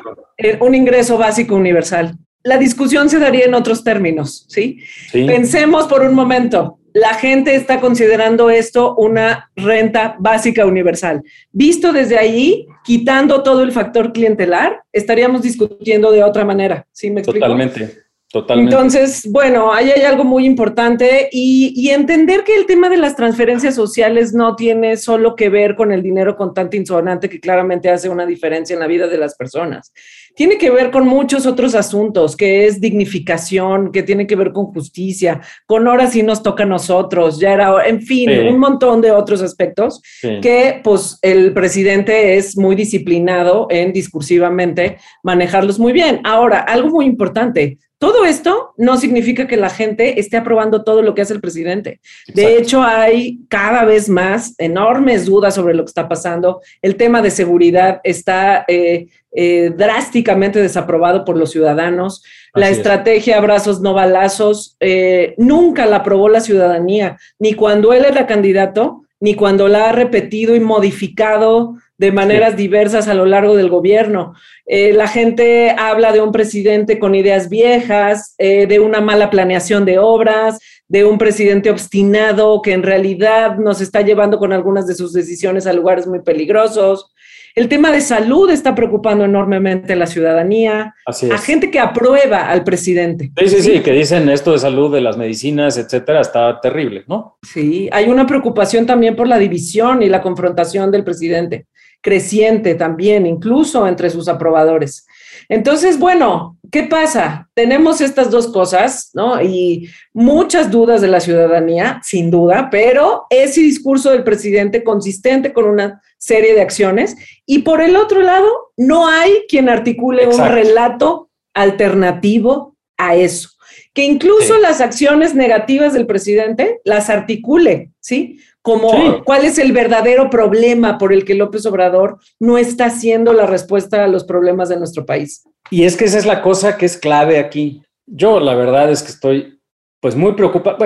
un 0.60 0.76
ingreso 0.76 1.18
básico 1.18 1.56
universal 1.56 2.16
la 2.46 2.60
discusión 2.60 3.10
se 3.10 3.20
daría 3.20 3.46
en 3.46 3.56
otros 3.56 3.84
términos, 3.84 4.46
¿sí? 4.48 4.78
Pensemos 5.12 5.88
por 5.88 6.04
un 6.04 6.14
momento, 6.14 6.78
la 6.96 7.14
gente 7.14 7.56
está 7.56 7.82
considerando 7.82 8.50
esto 8.50 8.96
una 8.96 9.52
renta 9.54 10.16
básica 10.18 10.66
universal. 10.66 11.22
Visto 11.52 11.92
desde 11.92 12.18
ahí, 12.18 12.68
quitando 12.86 13.44
todo 13.44 13.64
el 13.64 13.74
factor 13.74 14.14
clientelar, 14.14 14.82
estaríamos 14.94 15.42
discutiendo 15.42 16.10
de 16.14 16.24
otra 16.24 16.46
manera, 16.46 16.88
¿sí 16.94 17.12
me 17.12 17.20
explico? 17.20 17.46
Totalmente. 17.46 18.06
Totalmente. 18.32 18.74
Entonces, 18.74 19.30
bueno, 19.30 19.74
ahí 19.74 19.92
hay 19.92 20.02
algo 20.04 20.24
muy 20.24 20.46
importante 20.46 21.30
y, 21.32 21.74
y, 21.76 21.90
entender 21.92 22.44
que 22.44 22.56
el 22.56 22.66
tema 22.66 22.90
de 22.90 22.98
las 22.98 23.16
transferencias 23.16 23.76
sociales 23.76 24.34
no 24.34 24.56
tiene 24.58 24.98
solo 24.98 25.36
que 25.36 25.48
ver 25.48 25.76
con 25.76 25.92
el 25.92 26.02
dinero 26.02 26.36
contante 26.36 26.76
insonante 26.76 27.30
que 27.30 27.40
claramente 27.40 27.90
hace 27.90 28.10
una 28.10 28.26
diferencia 28.26 28.74
en 28.74 28.80
la 28.80 28.88
vida 28.88 29.08
de 29.08 29.18
las 29.18 29.36
personas 29.36 29.94
tiene 30.36 30.58
que 30.58 30.70
ver 30.70 30.92
con 30.92 31.08
muchos 31.08 31.46
otros 31.46 31.76
asuntos, 31.76 32.36
que 32.36 32.66
es 32.66 32.82
dignificación, 32.82 33.92
que 33.92 34.04
tiene 34.04 34.28
que 34.28 34.36
ver 34.36 34.52
con 34.52 34.66
justicia, 34.66 35.42
con 35.66 35.88
ahora 35.88 36.08
sí 36.08 36.24
nos 36.24 36.44
toca 36.44 36.64
a 36.64 36.68
nosotros, 36.68 37.40
ya 37.40 37.54
era, 37.54 37.88
en 37.88 38.02
fin, 38.02 38.30
un 38.48 38.60
montón 38.60 39.02
de 39.02 39.12
otros 39.12 39.42
aspectos 39.42 40.02
que 40.42 40.82
pues 40.84 41.18
el 41.22 41.54
presidente 41.54 42.38
es 42.38 42.58
muy 42.58 42.76
disciplinado 42.76 43.68
en 43.70 43.94
discursivamente 43.94 44.98
manejarlos 45.24 45.80
muy 45.80 45.94
bien. 45.94 46.22
Ahora, 46.24 46.60
algo 46.60 46.90
muy 46.90 47.06
importante, 47.06 47.78
todo 47.98 48.26
esto 48.26 48.74
no 48.78 48.98
significa 48.98 49.48
que 49.48 49.56
la 49.56 49.70
gente 49.70 50.20
esté 50.20 50.36
aprobando 50.36 50.84
todo 50.84 51.02
lo 51.02 51.16
que 51.16 51.22
hace 51.22 51.34
el 51.34 51.40
presidente. 51.40 52.02
De 52.34 52.58
hecho, 52.58 52.84
hay 52.84 53.40
cada 53.48 53.86
vez 53.86 54.10
más 54.10 54.54
enormes 54.58 55.26
dudas 55.26 55.56
sobre 55.56 55.74
lo 55.74 55.84
que 55.84 55.90
está 55.90 56.10
pasando. 56.10 56.62
El 56.82 56.98
tema 56.98 57.22
de 57.22 57.32
seguridad 57.32 58.02
está 58.04 58.66
eh, 58.68 59.08
eh, 59.36 59.72
drásticamente 59.76 60.62
desaprobado 60.62 61.26
por 61.26 61.38
los 61.38 61.52
ciudadanos. 61.52 62.24
la 62.54 62.70
estrategia 62.70 63.38
abrazos 63.38 63.82
no 63.82 63.94
balazos 63.94 64.78
eh, 64.80 65.36
nunca 65.38 65.86
la 65.86 65.98
aprobó 65.98 66.30
la 66.30 66.40
ciudadanía, 66.40 67.18
ni 67.38 67.54
cuando 67.54 67.92
él 67.92 68.06
era 68.06 68.28
candidato, 68.28 69.02
ni 69.20 69.36
cuando 69.36 69.68
la 69.68 69.90
ha 69.90 69.92
repetido 69.92 70.56
y 70.56 70.60
modificado 70.60 71.76
de 71.98 72.12
maneras 72.12 72.58
diversas 72.58 73.08
a 73.08 73.14
lo 73.14 73.26
largo 73.26 73.56
del 73.56 73.70
gobierno. 73.70 74.34
Eh, 74.66 74.94
la 74.94 75.08
gente 75.08 75.74
habla 75.78 76.12
de 76.12 76.22
un 76.22 76.32
presidente 76.32 77.00
con 77.00 77.16
ideas 77.16 77.50
viejas, 77.50 78.36
eh, 78.38 78.68
de 78.68 78.80
una 78.80 79.00
mala 79.00 79.30
planeación 79.30 79.86
de 79.86 80.00
obras, 80.00 80.60
de 80.88 81.06
un 81.06 81.18
presidente 81.18 81.70
obstinado 81.70 82.62
que 82.62 82.74
en 82.74 82.84
realidad 82.84 83.58
nos 83.58 83.82
está 83.82 84.02
llevando 84.02 84.38
con 84.38 84.52
algunas 84.52 84.86
de 84.88 84.96
sus 84.96 85.14
decisiones 85.14 85.66
a 85.68 85.74
lugares 85.74 86.06
muy 86.06 86.22
peligrosos. 86.22 87.12
El 87.56 87.70
tema 87.70 87.90
de 87.90 88.02
salud 88.02 88.50
está 88.50 88.76
preocupando 88.76 89.24
enormemente 89.24 89.94
a 89.94 89.96
la 89.96 90.08
ciudadanía, 90.08 90.94
a 91.06 91.38
gente 91.38 91.72
que 91.72 91.80
aprueba 91.80 92.50
al 92.50 92.66
presidente. 92.66 93.32
Sí, 93.38 93.48
sí, 93.48 93.62
sí, 93.62 93.80
que 93.80 93.94
dicen 93.94 94.28
esto 94.28 94.52
de 94.52 94.60
salud, 94.60 94.94
de 94.94 95.00
las 95.00 95.16
medicinas, 95.16 95.78
etcétera, 95.78 96.20
está 96.20 96.60
terrible, 96.60 97.06
¿no? 97.08 97.38
Sí, 97.44 97.88
hay 97.94 98.10
una 98.10 98.28
preocupación 98.28 98.86
también 98.86 99.16
por 99.16 99.30
la 99.30 99.40
división 99.40 100.04
y 100.04 100.10
la 100.10 100.22
confrontación 100.22 100.92
del 100.92 101.06
presidente 101.06 101.68
creciente 102.06 102.76
también, 102.76 103.26
incluso 103.26 103.88
entre 103.88 104.12
sus 104.12 104.28
aprobadores. 104.28 105.08
Entonces, 105.50 106.00
bueno, 106.00 106.58
¿qué 106.72 106.84
pasa? 106.84 107.50
Tenemos 107.54 108.02
estas 108.02 108.32
dos 108.32 108.48
cosas, 108.48 109.12
¿no? 109.14 109.42
Y 109.42 109.90
muchas 110.14 110.72
dudas 110.72 111.02
de 111.02 111.08
la 111.08 111.20
ciudadanía, 111.20 112.00
sin 112.04 112.32
duda, 112.32 112.70
pero 112.72 113.26
ese 113.30 113.62
discurso 113.62 114.12
del 114.12 114.24
presidente 114.24 114.84
consistente 114.84 115.54
con 115.54 115.66
una 115.66 116.02
serie 116.18 116.54
de 116.54 116.62
acciones. 116.62 117.16
Y 117.46 117.60
por 117.60 117.82
el 117.82 117.96
otro 117.96 118.22
lado, 118.22 118.48
no 118.78 119.08
hay 119.08 119.46
quien 119.48 119.70
articule 119.70 120.28
un 120.28 120.46
relato 120.48 121.30
alternativo 121.54 122.76
a 122.98 123.16
eso 123.16 123.50
que 123.96 124.04
incluso 124.04 124.58
las 124.60 124.82
acciones 124.82 125.36
negativas 125.36 125.94
del 125.94 126.06
presidente 126.06 126.82
las 126.84 127.10
articule, 127.10 127.92
¿sí? 128.02 128.42
Como 128.66 129.24
cuál 129.24 129.46
es 129.46 129.60
el 129.60 129.74
verdadero 129.74 130.32
problema 130.32 130.98
por 130.98 131.14
el 131.14 131.24
que 131.24 131.36
López 131.36 131.68
Obrador 131.68 132.18
no 132.40 132.58
está 132.58 132.88
haciendo 132.88 133.32
la 133.32 133.46
respuesta 133.46 134.04
a 134.04 134.08
los 134.08 134.24
problemas 134.24 134.70
de 134.70 134.78
nuestro 134.78 135.06
país. 135.06 135.44
Y 135.70 135.84
es 135.84 135.96
que 135.96 136.06
esa 136.06 136.18
es 136.18 136.26
la 136.26 136.42
cosa 136.42 136.76
que 136.76 136.88
es 136.88 136.98
clave 136.98 137.38
aquí. 137.38 137.84
Yo 138.08 138.40
la 138.40 138.56
verdad 138.56 138.90
es 138.90 139.04
que 139.04 139.12
estoy 139.12 139.60
pues 140.00 140.16
muy 140.16 140.34
preocupado. 140.34 140.84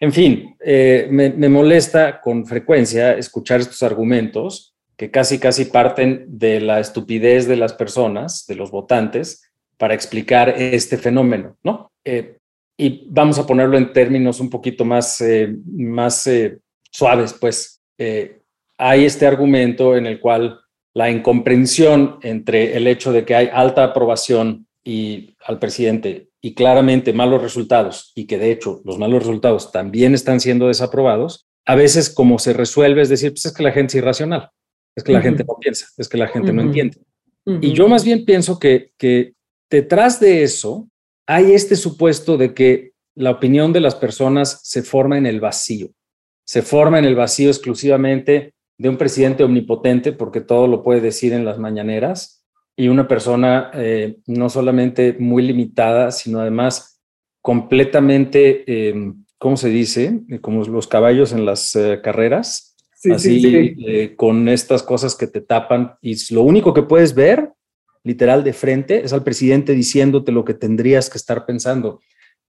en 0.00 0.12
fin, 0.12 0.54
eh, 0.62 1.08
me, 1.10 1.30
me 1.30 1.48
molesta 1.48 2.20
con 2.20 2.44
frecuencia 2.44 3.14
escuchar 3.14 3.60
estos 3.60 3.82
argumentos 3.82 4.74
que 4.94 5.10
casi 5.10 5.38
casi 5.38 5.64
parten 5.64 6.26
de 6.28 6.60
la 6.60 6.78
estupidez 6.78 7.48
de 7.48 7.56
las 7.56 7.72
personas, 7.72 8.44
de 8.46 8.54
los 8.54 8.70
votantes, 8.70 9.50
para 9.78 9.94
explicar 9.94 10.50
este 10.50 10.98
fenómeno, 10.98 11.56
¿no? 11.64 11.90
Eh, 12.04 12.36
y 12.76 13.06
vamos 13.08 13.38
a 13.38 13.46
ponerlo 13.46 13.78
en 13.78 13.94
términos 13.94 14.40
un 14.40 14.50
poquito 14.50 14.84
más, 14.84 15.22
eh, 15.22 15.56
más 15.64 16.28
suaves, 16.94 17.34
pues 17.34 17.82
eh, 17.98 18.40
hay 18.78 19.04
este 19.04 19.26
argumento 19.26 19.96
en 19.96 20.06
el 20.06 20.20
cual 20.20 20.60
la 20.94 21.10
incomprensión 21.10 22.18
entre 22.22 22.76
el 22.76 22.86
hecho 22.86 23.12
de 23.12 23.24
que 23.24 23.34
hay 23.34 23.50
alta 23.52 23.82
aprobación 23.82 24.68
y 24.84 25.36
al 25.44 25.58
presidente 25.58 26.28
y 26.40 26.54
claramente 26.54 27.12
malos 27.12 27.42
resultados 27.42 28.12
y 28.14 28.26
que 28.26 28.38
de 28.38 28.52
hecho 28.52 28.80
los 28.84 28.98
malos 28.98 29.24
resultados 29.24 29.72
también 29.72 30.14
están 30.14 30.38
siendo 30.38 30.68
desaprobados, 30.68 31.48
a 31.66 31.74
veces 31.74 32.10
como 32.10 32.38
se 32.38 32.52
resuelve 32.52 33.02
es 33.02 33.08
decir, 33.08 33.32
pues 33.32 33.46
es 33.46 33.52
que 33.52 33.64
la 33.64 33.72
gente 33.72 33.96
es 33.96 34.02
irracional, 34.02 34.50
es 34.94 35.02
que 35.02 35.12
la 35.12 35.22
gente 35.22 35.42
no 35.42 35.56
piensa, 35.58 35.88
es 35.96 36.08
que 36.08 36.18
la 36.18 36.28
gente 36.28 36.52
no 36.52 36.62
entiende. 36.62 36.98
Y 37.60 37.72
yo 37.72 37.88
más 37.88 38.04
bien 38.04 38.24
pienso 38.24 38.58
que, 38.58 38.92
que 38.98 39.34
detrás 39.68 40.20
de 40.20 40.44
eso 40.44 40.88
hay 41.26 41.52
este 41.52 41.74
supuesto 41.74 42.36
de 42.36 42.54
que 42.54 42.92
la 43.16 43.32
opinión 43.32 43.72
de 43.72 43.80
las 43.80 43.96
personas 43.96 44.60
se 44.62 44.82
forma 44.82 45.18
en 45.18 45.26
el 45.26 45.40
vacío 45.40 45.93
se 46.44 46.62
forma 46.62 46.98
en 46.98 47.04
el 47.04 47.14
vacío 47.14 47.48
exclusivamente 47.48 48.54
de 48.78 48.88
un 48.88 48.96
presidente 48.96 49.44
omnipotente, 49.44 50.12
porque 50.12 50.40
todo 50.40 50.66
lo 50.66 50.82
puede 50.82 51.00
decir 51.00 51.32
en 51.32 51.44
las 51.44 51.58
mañaneras, 51.58 52.44
y 52.76 52.88
una 52.88 53.06
persona 53.06 53.70
eh, 53.74 54.16
no 54.26 54.48
solamente 54.50 55.16
muy 55.18 55.42
limitada, 55.44 56.10
sino 56.10 56.40
además 56.40 57.00
completamente, 57.40 58.88
em, 58.88 59.24
¿cómo 59.38 59.56
se 59.56 59.68
dice? 59.68 60.20
Como 60.40 60.64
los 60.64 60.88
caballos 60.88 61.32
en 61.32 61.44
las 61.44 61.76
eh, 61.76 62.00
carreras, 62.02 62.74
así 63.12 63.76
eh, 63.86 64.14
con 64.16 64.48
estas 64.48 64.82
cosas 64.82 65.14
que 65.14 65.26
te 65.26 65.40
tapan, 65.40 65.94
y 66.00 66.16
lo 66.34 66.42
único 66.42 66.74
que 66.74 66.82
puedes 66.82 67.14
ver, 67.14 67.52
literal 68.02 68.42
de 68.42 68.52
frente, 68.52 69.04
es 69.04 69.12
al 69.12 69.22
presidente 69.22 69.72
diciéndote 69.72 70.32
lo 70.32 70.44
que 70.44 70.54
tendrías 70.54 71.08
que 71.08 71.18
estar 71.18 71.46
pensando. 71.46 72.00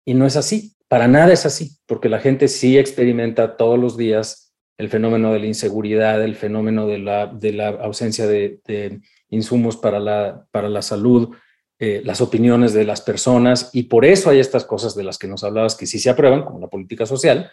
Y 0.06 0.14
no 0.14 0.26
es 0.26 0.36
así. 0.36 0.75
Para 0.88 1.08
nada 1.08 1.34
es 1.34 1.46
así, 1.46 1.78
porque 1.88 2.10
la 2.10 2.20
gente 2.20 2.48
sí 2.48 2.78
experimenta 2.78 3.58
todos 3.58 3.80
los 3.80 3.98
días 3.98 4.54
el 4.78 4.90
fenómeno 4.90 5.32
de 5.34 5.40
la 5.40 5.46
inseguridad, 5.46 6.22
el 6.24 6.36
fenómeno 6.36 6.86
de 6.88 7.00
la, 7.00 7.68
ausencia 7.82 8.28
de, 8.28 9.00
insumos 9.30 9.78
para 9.78 10.00
la, 10.00 10.46
para 10.52 10.70
la 10.70 10.82
salud, 10.82 11.36
eh, 11.80 12.02
las 12.04 12.22
opiniones 12.22 12.74
de 12.74 12.86
las 12.86 13.02
personas, 13.02 13.70
y 13.74 13.84
por 13.84 14.06
eso 14.06 14.30
hay 14.30 14.40
estas 14.40 14.66
cosas 14.66 14.96
de 14.96 15.04
las 15.04 15.18
que 15.18 15.28
nos 15.28 15.44
hablabas 15.44 15.76
que 15.76 15.88
sí 15.88 15.98
se 15.98 16.10
aprueban, 16.10 16.44
como 16.44 16.60
la 16.60 16.68
política 16.68 17.06
social, 17.06 17.50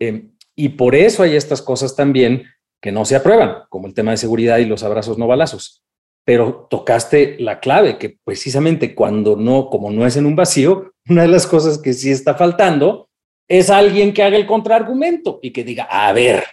eh, 0.00 0.30
y 0.56 0.70
por 0.70 0.94
eso 0.94 1.22
hay 1.22 1.36
estas 1.36 1.62
cosas 1.62 1.94
también 1.94 2.44
que 2.80 2.92
no 2.92 3.04
se 3.04 3.16
aprueban, 3.16 3.64
como 3.68 3.86
el 3.86 3.94
tema 3.94 4.10
de 4.10 4.16
seguridad 4.16 4.58
y 4.58 4.64
los 4.64 4.82
abrazos 4.82 5.18
no 5.18 5.26
balazos 5.26 5.83
pero 6.24 6.66
tocaste 6.70 7.36
la 7.38 7.60
clave, 7.60 7.98
que 7.98 8.16
precisamente 8.24 8.94
cuando 8.94 9.36
no, 9.36 9.68
como 9.68 9.90
no 9.90 10.06
es 10.06 10.16
en 10.16 10.26
un 10.26 10.36
vacío, 10.36 10.92
una 11.08 11.22
de 11.22 11.28
las 11.28 11.46
cosas 11.46 11.78
que 11.78 11.92
sí 11.92 12.10
está 12.10 12.34
faltando 12.34 13.08
es 13.48 13.68
alguien 13.68 14.14
que 14.14 14.22
haga 14.22 14.36
el 14.36 14.46
contraargumento 14.46 15.38
y 15.42 15.50
que 15.50 15.64
diga, 15.64 15.84
a 15.84 16.12
ver, 16.12 16.44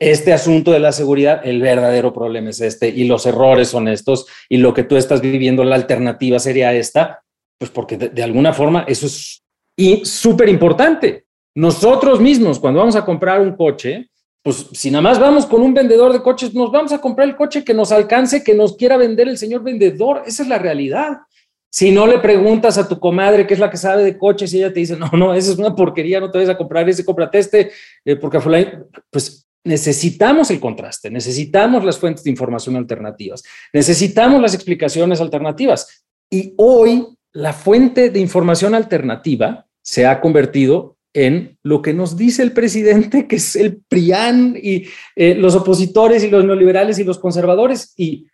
este 0.00 0.32
asunto 0.32 0.72
de 0.72 0.80
la 0.80 0.92
seguridad, 0.92 1.42
el 1.44 1.60
verdadero 1.60 2.12
problema 2.12 2.50
es 2.50 2.60
este 2.60 2.88
y 2.88 3.04
los 3.04 3.26
errores 3.26 3.68
son 3.68 3.86
estos 3.86 4.26
y 4.48 4.56
lo 4.56 4.72
que 4.74 4.82
tú 4.82 4.96
estás 4.96 5.20
viviendo, 5.20 5.62
la 5.62 5.76
alternativa 5.76 6.38
sería 6.38 6.72
esta, 6.72 7.22
pues 7.58 7.70
porque 7.70 7.98
de, 7.98 8.22
alguna 8.22 8.52
forma 8.52 8.84
eso 8.88 9.06
es 9.06 9.42
súper 10.08 10.48
importante. 10.48 11.26
Nosotros 11.54 12.20
mismos, 12.20 12.58
cuando 12.58 12.80
vamos 12.80 12.96
a 12.96 13.04
comprar 13.04 13.40
un 13.40 13.54
coche, 13.54 14.08
pues 14.42 14.68
si 14.72 14.90
nada 14.90 15.02
más 15.02 15.18
vamos 15.18 15.44
con 15.46 15.60
un 15.60 15.74
vendedor 15.74 16.12
de 16.12 16.22
coches, 16.22 16.54
nos 16.54 16.72
vamos 16.72 16.92
a 16.92 17.00
comprar 17.00 17.28
el 17.28 17.36
coche 17.36 17.62
que 17.62 17.74
nos 17.74 17.92
alcance, 17.92 18.42
que 18.42 18.54
nos 18.54 18.76
quiera 18.76 18.96
vender 18.96 19.28
el 19.28 19.36
señor 19.36 19.62
vendedor. 19.62 20.22
Esa 20.26 20.42
es 20.42 20.48
la 20.48 20.58
realidad. 20.58 21.18
Si 21.70 21.92
no 21.92 22.06
le 22.06 22.18
preguntas 22.18 22.78
a 22.78 22.88
tu 22.88 22.98
comadre, 22.98 23.46
que 23.46 23.54
es 23.54 23.60
la 23.60 23.70
que 23.70 23.76
sabe 23.76 24.02
de 24.02 24.18
coches, 24.18 24.52
y 24.52 24.58
ella 24.58 24.72
te 24.72 24.80
dice, 24.80 24.96
no, 24.96 25.10
no, 25.12 25.34
esa 25.34 25.52
es 25.52 25.58
una 25.58 25.76
porquería, 25.76 26.20
no 26.20 26.30
te 26.30 26.38
vayas 26.38 26.54
a 26.54 26.58
comprar 26.58 26.88
ese, 26.88 27.04
cómprate 27.04 27.38
este, 27.38 27.70
eh, 28.04 28.16
porque 28.16 28.40
pues 29.10 29.46
necesitamos 29.62 30.50
el 30.50 30.58
contraste, 30.58 31.10
necesitamos 31.10 31.84
las 31.84 31.98
fuentes 31.98 32.24
de 32.24 32.30
información 32.30 32.76
alternativas, 32.76 33.44
necesitamos 33.72 34.40
las 34.40 34.54
explicaciones 34.54 35.20
alternativas. 35.20 36.04
Y 36.30 36.54
hoy 36.56 37.06
la 37.32 37.52
fuente 37.52 38.10
de 38.10 38.20
información 38.20 38.74
alternativa 38.74 39.66
se 39.82 40.06
ha 40.06 40.20
convertido 40.20 40.96
en 41.12 41.58
lo 41.62 41.82
que 41.82 41.92
nos 41.92 42.16
dice 42.16 42.42
el 42.42 42.52
presidente, 42.52 43.26
que 43.26 43.36
es 43.36 43.56
el 43.56 43.82
PRIAN 43.88 44.56
y 44.60 44.84
eh, 45.16 45.34
los 45.34 45.54
opositores 45.54 46.22
y 46.24 46.30
los 46.30 46.44
neoliberales 46.44 46.98
y 46.98 47.04
los 47.04 47.18
conservadores. 47.18 47.92
Y 47.96 48.28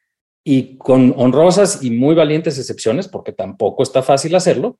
y 0.48 0.76
con 0.76 1.12
honrosas 1.16 1.82
y 1.82 1.90
muy 1.90 2.14
valientes 2.14 2.56
excepciones, 2.56 3.08
porque 3.08 3.32
tampoco 3.32 3.82
está 3.82 4.00
fácil 4.00 4.32
hacerlo, 4.36 4.78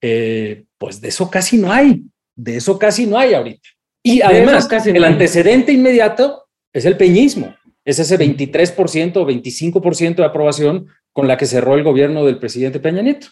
eh, 0.00 0.62
pues 0.78 1.00
de 1.00 1.08
eso 1.08 1.28
casi 1.28 1.58
no 1.58 1.72
hay, 1.72 2.04
de 2.36 2.56
eso 2.58 2.78
casi 2.78 3.04
no 3.04 3.18
hay 3.18 3.34
ahorita. 3.34 3.68
Y 4.04 4.22
además, 4.22 4.68
casi 4.68 4.90
el 4.90 5.02
antecedente 5.02 5.72
inmediato 5.72 6.44
es 6.72 6.84
el 6.84 6.96
peñismo, 6.96 7.52
es 7.84 7.98
ese 7.98 8.16
23% 8.16 9.16
o 9.16 9.26
25% 9.26 10.14
de 10.14 10.24
aprobación 10.24 10.86
con 11.12 11.26
la 11.26 11.36
que 11.36 11.46
cerró 11.46 11.74
el 11.74 11.82
gobierno 11.82 12.24
del 12.24 12.38
presidente 12.38 12.78
Peña 12.78 13.02
Nieto. 13.02 13.26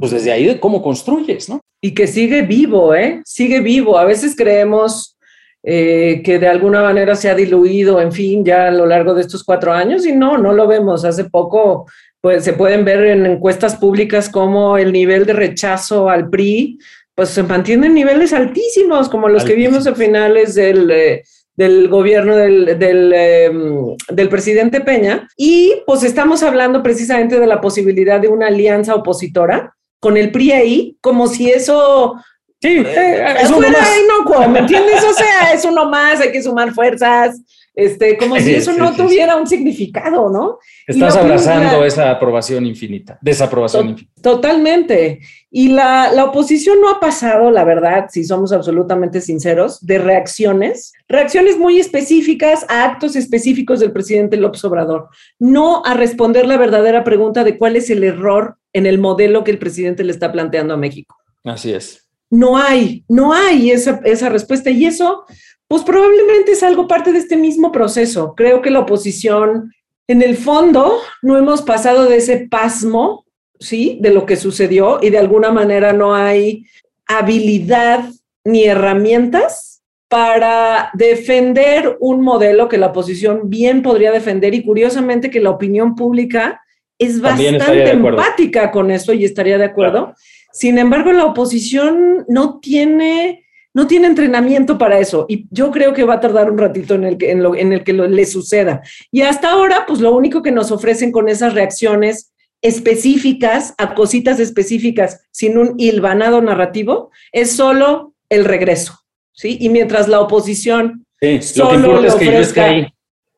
Pues 0.00 0.12
desde 0.12 0.32
ahí, 0.32 0.58
¿cómo 0.60 0.80
construyes, 0.80 1.46
no? 1.50 1.60
Y 1.84 1.94
que 1.94 2.06
sigue 2.06 2.42
vivo, 2.42 2.94
¿eh? 2.94 3.20
Sigue 3.24 3.60
vivo. 3.60 3.98
A 3.98 4.04
veces 4.04 4.36
creemos 4.36 5.18
eh, 5.64 6.22
que 6.24 6.38
de 6.38 6.46
alguna 6.46 6.80
manera 6.82 7.16
se 7.16 7.28
ha 7.28 7.34
diluido, 7.34 8.00
en 8.00 8.12
fin, 8.12 8.44
ya 8.44 8.68
a 8.68 8.70
lo 8.70 8.86
largo 8.86 9.14
de 9.14 9.20
estos 9.20 9.42
cuatro 9.42 9.72
años 9.72 10.06
y 10.06 10.12
no, 10.12 10.38
no 10.38 10.52
lo 10.52 10.68
vemos. 10.68 11.04
Hace 11.04 11.24
poco, 11.24 11.86
pues 12.20 12.44
se 12.44 12.52
pueden 12.52 12.84
ver 12.84 13.04
en 13.06 13.26
encuestas 13.26 13.76
públicas 13.76 14.28
como 14.28 14.78
el 14.78 14.92
nivel 14.92 15.26
de 15.26 15.32
rechazo 15.32 16.08
al 16.08 16.30
PRI, 16.30 16.78
pues 17.16 17.30
se 17.30 17.42
mantiene 17.42 17.88
en 17.88 17.94
niveles 17.94 18.32
altísimos, 18.32 19.08
como 19.08 19.28
los 19.28 19.44
que 19.44 19.54
vimos 19.54 19.86
a 19.86 19.94
finales 19.94 20.54
del... 20.54 20.90
Eh, 20.90 21.22
del 21.54 21.88
gobierno 21.88 22.34
del, 22.34 22.78
del, 22.78 23.12
em, 23.12 23.96
del, 24.08 24.30
presidente 24.30 24.80
Peña. 24.80 25.28
Y 25.36 25.82
pues 25.86 26.02
estamos 26.02 26.42
hablando 26.42 26.82
precisamente 26.82 27.38
de 27.38 27.46
la 27.46 27.60
posibilidad 27.60 28.18
de 28.18 28.28
una 28.28 28.46
alianza 28.46 28.94
opositora 28.94 29.74
con 30.02 30.16
el 30.16 30.32
PRI 30.32 30.50
ahí, 30.50 30.96
como 31.00 31.28
si 31.28 31.48
eso 31.48 32.16
Sí, 32.60 32.76
eh, 32.84 33.34
es 33.40 33.50
uno 33.50 33.68
más. 33.70 34.48
¿me 34.48 34.58
entiendes? 34.60 35.02
O 35.04 35.12
sea, 35.12 35.52
es 35.52 35.64
uno 35.64 35.88
más, 35.88 36.20
hay 36.20 36.32
que 36.32 36.42
sumar 36.42 36.72
fuerzas, 36.72 37.40
este, 37.74 38.16
como 38.16 38.36
si 38.38 38.54
eso 38.54 38.72
no 38.74 38.94
tuviera 38.94 39.36
un 39.36 39.46
significado, 39.46 40.30
¿no? 40.30 40.58
Estás 40.86 41.16
abrazando 41.16 41.84
esa 41.84 42.10
aprobación 42.10 42.66
infinita, 42.66 43.18
desaprobación 43.20 43.90
infinita. 43.90 44.20
Totalmente. 44.20 45.20
Y 45.50 45.68
la, 45.68 46.12
la, 46.12 46.24
oposición 46.24 46.80
no 46.80 46.88
ha 46.88 47.00
pasado, 47.00 47.50
la 47.50 47.64
verdad, 47.64 48.06
si 48.10 48.24
somos 48.24 48.52
absolutamente 48.52 49.20
sinceros, 49.20 49.84
de 49.84 49.98
reacciones, 49.98 50.92
reacciones 51.08 51.58
muy 51.58 51.78
específicas 51.78 52.64
a 52.68 52.84
actos 52.84 53.16
específicos 53.16 53.80
del 53.80 53.92
presidente 53.92 54.36
López 54.36 54.64
Obrador, 54.64 55.08
no 55.38 55.84
a 55.84 55.94
responder 55.94 56.46
la 56.46 56.56
verdadera 56.56 57.04
pregunta 57.04 57.44
de 57.44 57.58
cuál 57.58 57.76
es 57.76 57.90
el 57.90 58.02
error 58.04 58.56
en 58.72 58.86
el 58.86 58.98
modelo 58.98 59.44
que 59.44 59.50
el 59.50 59.58
presidente 59.58 60.04
le 60.04 60.12
está 60.12 60.32
planteando 60.32 60.74
a 60.74 60.78
México. 60.78 61.16
Así 61.44 61.72
es 61.72 62.02
no 62.32 62.56
hay, 62.56 63.04
no 63.08 63.34
hay 63.34 63.70
esa, 63.70 64.00
esa 64.04 64.30
respuesta. 64.30 64.70
Y 64.70 64.86
eso, 64.86 65.24
pues 65.72 65.84
probablemente 65.84 66.52
es 66.52 66.62
algo 66.62 66.86
parte 66.86 67.12
de 67.12 67.18
este 67.18 67.34
mismo 67.34 67.72
proceso. 67.72 68.34
Creo 68.36 68.60
que 68.60 68.68
la 68.68 68.80
oposición, 68.80 69.72
en 70.06 70.20
el 70.20 70.36
fondo, 70.36 70.98
no 71.22 71.38
hemos 71.38 71.62
pasado 71.62 72.04
de 72.10 72.18
ese 72.18 72.46
pasmo, 72.46 73.24
¿sí? 73.58 73.96
De 74.02 74.12
lo 74.12 74.26
que 74.26 74.36
sucedió 74.36 74.98
y 75.00 75.08
de 75.08 75.16
alguna 75.16 75.50
manera 75.50 75.94
no 75.94 76.14
hay 76.14 76.66
habilidad 77.06 78.04
ni 78.44 78.64
herramientas 78.64 79.82
para 80.08 80.90
defender 80.92 81.96
un 82.00 82.20
modelo 82.20 82.68
que 82.68 82.76
la 82.76 82.88
oposición 82.88 83.48
bien 83.48 83.80
podría 83.80 84.12
defender 84.12 84.52
y 84.52 84.62
curiosamente 84.62 85.30
que 85.30 85.40
la 85.40 85.48
opinión 85.48 85.94
pública 85.94 86.60
es 86.98 87.18
bastante 87.18 87.92
empática 87.92 88.70
con 88.70 88.90
eso 88.90 89.14
y 89.14 89.24
estaría 89.24 89.56
de 89.56 89.64
acuerdo. 89.64 90.12
Sin 90.52 90.76
embargo, 90.76 91.12
la 91.12 91.24
oposición 91.24 92.26
no 92.28 92.60
tiene, 92.60 93.41
no 93.74 93.86
tiene 93.86 94.06
entrenamiento 94.06 94.78
para 94.78 94.98
eso 94.98 95.26
y 95.28 95.46
yo 95.50 95.70
creo 95.70 95.92
que 95.92 96.04
va 96.04 96.14
a 96.14 96.20
tardar 96.20 96.50
un 96.50 96.58
ratito 96.58 96.94
en 96.94 97.04
el 97.04 97.16
que, 97.16 97.30
en 97.30 97.42
lo, 97.42 97.54
en 97.54 97.72
el 97.72 97.84
que 97.84 97.92
le 97.92 98.26
suceda. 98.26 98.82
Y 99.10 99.22
hasta 99.22 99.50
ahora, 99.50 99.84
pues 99.86 100.00
lo 100.00 100.14
único 100.14 100.42
que 100.42 100.52
nos 100.52 100.70
ofrecen 100.70 101.10
con 101.10 101.28
esas 101.28 101.54
reacciones 101.54 102.32
específicas 102.60 103.74
a 103.78 103.94
cositas 103.94 104.38
específicas 104.38 105.20
sin 105.32 105.58
un 105.58 105.74
hilvanado 105.78 106.40
narrativo 106.40 107.10
es 107.32 107.52
solo 107.52 108.14
el 108.28 108.44
regreso, 108.44 109.00
¿sí? 109.32 109.58
Y 109.60 109.68
mientras 109.68 110.08
la 110.08 110.20
oposición 110.20 111.04
solo 111.40 112.00
le 112.00 112.08
ofrezca 112.08 112.92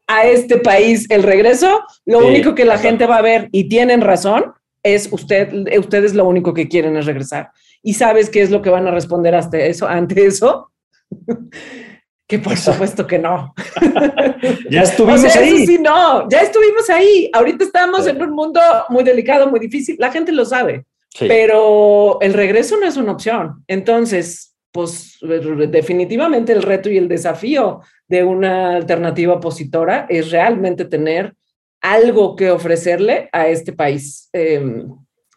a 0.07 0.27
este 0.27 0.59
país 0.59 1.07
el 1.11 1.23
regreso, 1.23 1.83
lo 2.05 2.19
único 2.19 2.55
que 2.55 2.67
la 2.67 2.79
gente 2.79 3.07
va 3.07 3.17
a 3.17 3.23
ver, 3.23 3.49
y 3.51 3.69
tienen 3.69 4.03
razón, 4.03 4.53
es 4.83 5.09
usted, 5.11 5.51
ustedes 5.79 6.15
lo 6.15 6.27
único 6.27 6.53
que 6.53 6.69
quieren 6.69 6.97
es 6.97 7.07
regresar. 7.07 7.51
¿Y 7.87 7.93
sabes 7.95 8.31
qué 8.31 8.41
es 8.41 8.51
lo 8.51 8.63
que 8.63 8.71
van 8.71 8.89
a 8.89 8.91
responder 8.91 9.35
hasta 9.35 9.59
eso, 9.59 9.87
ante 9.87 10.25
eso? 10.25 10.73
que 12.27 12.39
por 12.39 12.57
supuesto 12.57 13.07
que 13.07 13.19
no. 13.19 13.55
ya 14.71 14.83
estuvimos 14.83 15.37
ahí. 15.37 15.67
sí, 15.67 15.79
no, 15.79 16.27
ya 16.31 16.41
estuvimos 16.41 16.89
ahí. 16.89 17.31
Ahorita 17.33 17.63
estamos 17.63 18.07
en 18.07 18.23
un 18.23 18.31
mundo 18.31 18.61
muy 18.89 19.05
delicado, 19.05 19.49
muy 19.49 19.61
difícil. 19.61 19.97
La 19.99 20.11
gente 20.11 20.33
lo 20.33 20.47
sabe, 20.47 20.87
pero 21.19 22.19
el 22.23 22.33
regreso 22.33 22.79
no 22.79 22.87
es 22.87 22.97
una 22.97 23.13
opción. 23.13 23.63
Entonces, 23.69 24.57
pues 24.73 25.19
definitivamente 25.21 26.53
el 26.53 26.63
reto 26.63 26.89
y 26.89 26.97
el 26.97 27.07
desafío 27.07 27.83
de 28.09 28.25
una 28.25 28.77
alternativa 28.77 29.35
opositora 29.35 30.07
es 30.09 30.31
realmente 30.31 30.87
tener 30.87 31.35
algo 31.83 32.35
que 32.35 32.51
ofrecerle 32.51 33.29
a 33.31 33.47
este 33.49 33.75
país. 33.75 34.31
Em, 34.33 34.89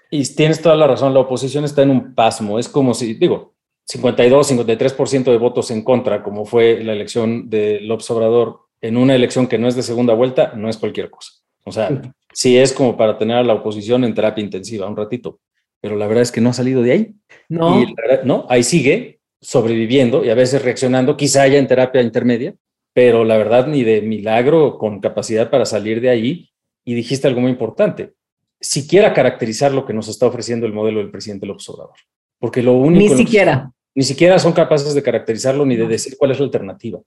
y 0.10 0.24
tienes 0.36 0.62
toda 0.62 0.76
la 0.76 0.88
razón, 0.88 1.14
la 1.14 1.20
oposición 1.20 1.66
está 1.66 1.84
en 1.84 1.90
un 1.90 2.16
pasmo. 2.16 2.60
Es 2.60 2.70
como 2.70 2.94
si, 2.94 3.14
digo, 3.14 3.54
52, 3.86 4.52
53% 4.52 5.24
de 5.32 5.38
votos 5.38 5.72
en 5.72 5.84
contra, 5.84 6.24
como 6.24 6.46
fue 6.46 6.84
la 6.84 6.94
elección 6.94 7.50
de 7.50 7.80
López 7.82 8.10
Obrador, 8.12 8.62
en 8.82 8.98
una 8.98 9.16
elección 9.16 9.48
que 9.48 9.58
no 9.58 9.68
es 9.68 9.76
de 9.76 9.84
segunda 9.84 10.14
vuelta, 10.14 10.54
no 10.56 10.70
es 10.70 10.78
cualquier 10.78 11.10
cosa. 11.10 11.32
O 11.64 11.72
sea, 11.72 12.02
sí 12.34 12.58
es 12.58 12.74
como 12.74 12.96
para 12.96 13.18
tener 13.18 13.38
a 13.38 13.44
la 13.44 13.54
oposición 13.54 14.04
en 14.04 14.14
terapia 14.14 14.44
intensiva 14.44 14.88
un 14.88 14.96
ratito, 14.96 15.40
pero 15.82 15.96
la 15.96 16.08
verdad 16.08 16.24
es 16.24 16.32
que 16.32 16.42
no 16.42 16.50
ha 16.50 16.54
salido 16.54 16.82
de 16.82 16.92
ahí. 16.92 17.16
No. 17.50 17.84
no, 18.24 18.46
ahí 18.50 18.64
sigue 18.64 19.20
sobreviviendo 19.42 20.26
y 20.26 20.30
a 20.30 20.36
veces 20.36 20.62
reaccionando, 20.62 21.18
quizá 21.18 21.48
ya 21.48 21.58
en 21.58 21.68
terapia 21.68 22.02
intermedia, 22.02 22.56
pero 22.94 23.24
la 23.24 23.38
verdad 23.38 23.68
ni 23.68 23.84
de 23.84 24.02
milagro 24.02 24.78
con 24.78 25.00
capacidad 25.00 25.50
para 25.50 25.66
salir 25.66 26.02
de 26.02 26.10
ahí. 26.10 26.50
Y 26.84 26.94
dijiste 26.94 27.28
algo 27.28 27.42
muy 27.42 27.52
importante, 27.52 28.14
siquiera 28.60 29.14
caracterizar 29.14 29.72
lo 29.72 29.86
que 29.86 29.94
nos 29.94 30.08
está 30.08 30.26
ofreciendo 30.26 30.66
el 30.66 30.74
modelo 30.74 31.00
del 31.00 31.12
presidente 31.12 31.46
López 31.46 31.68
Obrador. 31.70 31.96
Porque 32.40 32.62
lo 32.62 32.74
único... 32.74 33.16
Ni 33.16 33.26
siquiera. 33.26 33.72
ni 33.96 34.04
siquiera 34.04 34.40
son 34.40 34.54
capaces 34.54 34.94
de 34.94 35.04
caracterizarlo 35.04 35.66
ni 35.66 35.76
de 35.76 35.88
decir 35.88 36.16
cuál 36.18 36.32
es 36.32 36.40
la 36.40 36.46
alternativa. 36.46 37.00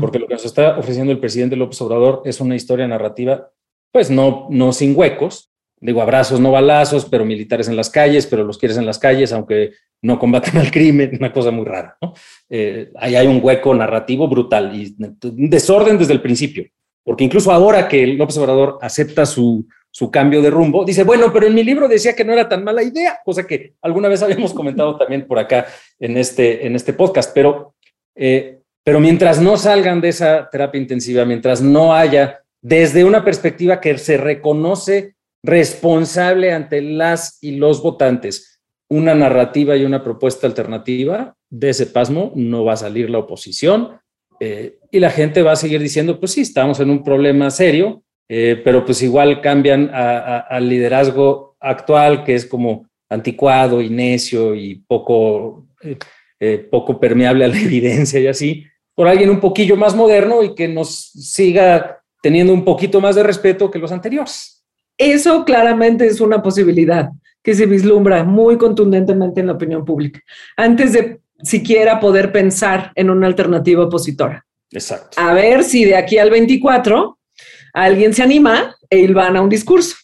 Porque 0.00 0.18
lo 0.18 0.28
que 0.28 0.34
nos 0.34 0.44
está 0.44 0.78
ofreciendo 0.78 1.12
el 1.12 1.18
presidente 1.18 1.56
López 1.56 1.80
Obrador 1.82 2.22
es 2.24 2.40
una 2.40 2.54
historia 2.54 2.86
narrativa, 2.86 3.50
pues 3.90 4.10
no, 4.10 4.46
no 4.48 4.72
sin 4.72 4.96
huecos, 4.96 5.50
digo, 5.80 6.00
abrazos, 6.00 6.38
no 6.38 6.52
balazos, 6.52 7.04
pero 7.06 7.24
militares 7.24 7.68
en 7.68 7.76
las 7.76 7.90
calles, 7.90 8.26
pero 8.26 8.44
los 8.44 8.58
quieres 8.58 8.78
en 8.78 8.86
las 8.86 9.00
calles, 9.00 9.32
aunque 9.32 9.72
no 10.00 10.18
combaten 10.18 10.56
al 10.58 10.70
crimen, 10.70 11.16
una 11.18 11.32
cosa 11.32 11.50
muy 11.50 11.64
rara. 11.64 11.96
¿no? 12.00 12.14
Eh, 12.48 12.92
ahí 12.96 13.16
hay 13.16 13.26
un 13.26 13.40
hueco 13.42 13.74
narrativo 13.74 14.28
brutal 14.28 14.74
y 14.74 14.94
un 14.98 15.50
desorden 15.50 15.98
desde 15.98 16.12
el 16.12 16.22
principio, 16.22 16.64
porque 17.04 17.24
incluso 17.24 17.50
ahora 17.50 17.88
que 17.88 18.06
López 18.06 18.38
Obrador 18.38 18.78
acepta 18.80 19.26
su, 19.26 19.66
su 19.92 20.10
cambio 20.10 20.42
de 20.42 20.50
rumbo, 20.50 20.84
dice, 20.84 21.04
bueno, 21.04 21.32
pero 21.32 21.46
en 21.46 21.54
mi 21.54 21.62
libro 21.62 21.86
decía 21.86 22.16
que 22.16 22.24
no 22.24 22.32
era 22.32 22.48
tan 22.48 22.64
mala 22.64 22.82
idea, 22.82 23.20
cosa 23.24 23.46
que 23.46 23.74
alguna 23.82 24.08
vez 24.08 24.22
habíamos 24.24 24.52
comentado 24.52 24.96
también 24.96 25.26
por 25.26 25.38
acá 25.38 25.66
en 26.00 26.16
este, 26.16 26.66
en 26.66 26.74
este 26.74 26.94
podcast, 26.94 27.32
pero, 27.32 27.74
eh, 28.16 28.58
pero 28.82 28.98
mientras 28.98 29.40
no 29.40 29.56
salgan 29.56 30.00
de 30.00 30.08
esa 30.08 30.48
terapia 30.50 30.80
intensiva, 30.80 31.24
mientras 31.24 31.62
no 31.62 31.94
haya 31.94 32.40
desde 32.60 33.04
una 33.04 33.24
perspectiva 33.24 33.80
que 33.80 33.98
se 33.98 34.16
reconoce 34.16 35.14
responsable 35.44 36.52
ante 36.52 36.80
las 36.80 37.38
y 37.40 37.56
los 37.56 37.82
votantes 37.82 38.52
una 38.92 39.14
narrativa 39.14 39.74
y 39.74 39.86
una 39.86 40.04
propuesta 40.04 40.46
alternativa, 40.46 41.34
de 41.48 41.70
ese 41.70 41.86
pasmo 41.86 42.30
no 42.34 42.62
va 42.64 42.74
a 42.74 42.76
salir 42.76 43.08
la 43.08 43.20
oposición 43.20 43.98
eh, 44.38 44.76
y 44.90 45.00
la 45.00 45.10
gente 45.10 45.40
va 45.40 45.52
a 45.52 45.56
seguir 45.56 45.80
diciendo, 45.80 46.20
pues 46.20 46.32
sí, 46.32 46.42
estamos 46.42 46.78
en 46.78 46.90
un 46.90 47.02
problema 47.02 47.50
serio, 47.50 48.02
eh, 48.34 48.62
pero 48.64 48.82
pues 48.82 49.02
igual 49.02 49.42
cambian 49.42 49.90
al 49.92 50.66
liderazgo 50.66 51.54
actual, 51.60 52.24
que 52.24 52.34
es 52.34 52.46
como 52.46 52.86
anticuado 53.10 53.82
y 53.82 53.90
necio 53.90 54.54
y 54.54 54.76
poco, 54.76 55.66
eh, 56.40 56.56
poco 56.70 56.98
permeable 56.98 57.44
a 57.44 57.48
la 57.48 57.58
evidencia 57.60 58.18
y 58.20 58.28
así, 58.28 58.64
por 58.94 59.06
alguien 59.06 59.28
un 59.28 59.38
poquillo 59.38 59.76
más 59.76 59.94
moderno 59.94 60.42
y 60.42 60.54
que 60.54 60.66
nos 60.66 61.10
siga 61.10 62.00
teniendo 62.22 62.54
un 62.54 62.64
poquito 62.64 63.02
más 63.02 63.16
de 63.16 63.22
respeto 63.22 63.70
que 63.70 63.78
los 63.78 63.92
anteriores. 63.92 64.64
Eso 64.96 65.44
claramente 65.44 66.06
es 66.06 66.18
una 66.22 66.42
posibilidad. 66.42 67.10
que 67.42 67.54
se 67.54 67.66
vislumbra 67.66 68.24
muy 68.24 68.56
contundentemente 68.56 69.40
en 69.40 69.48
la 69.48 69.54
opinión 69.54 69.84
pública, 69.84 70.20
antes 70.56 70.94
de 70.94 71.20
siquiera 71.42 72.00
poder 72.00 72.32
pensar 72.32 72.92
en 72.94 73.10
una 73.10 73.26
alternativa 73.26 73.84
opositora. 73.84 74.46
Exacto. 74.70 75.20
A 75.20 75.34
ver 75.34 75.64
si 75.64 75.84
de 75.84 75.96
aquí 75.96 76.16
al 76.18 76.30
24 76.30 77.18
alguien 77.72 78.12
se 78.12 78.22
anima 78.22 78.76
e 78.88 79.06
van 79.12 79.36
a 79.36 79.42
un 79.42 79.48
discurso. 79.48 79.96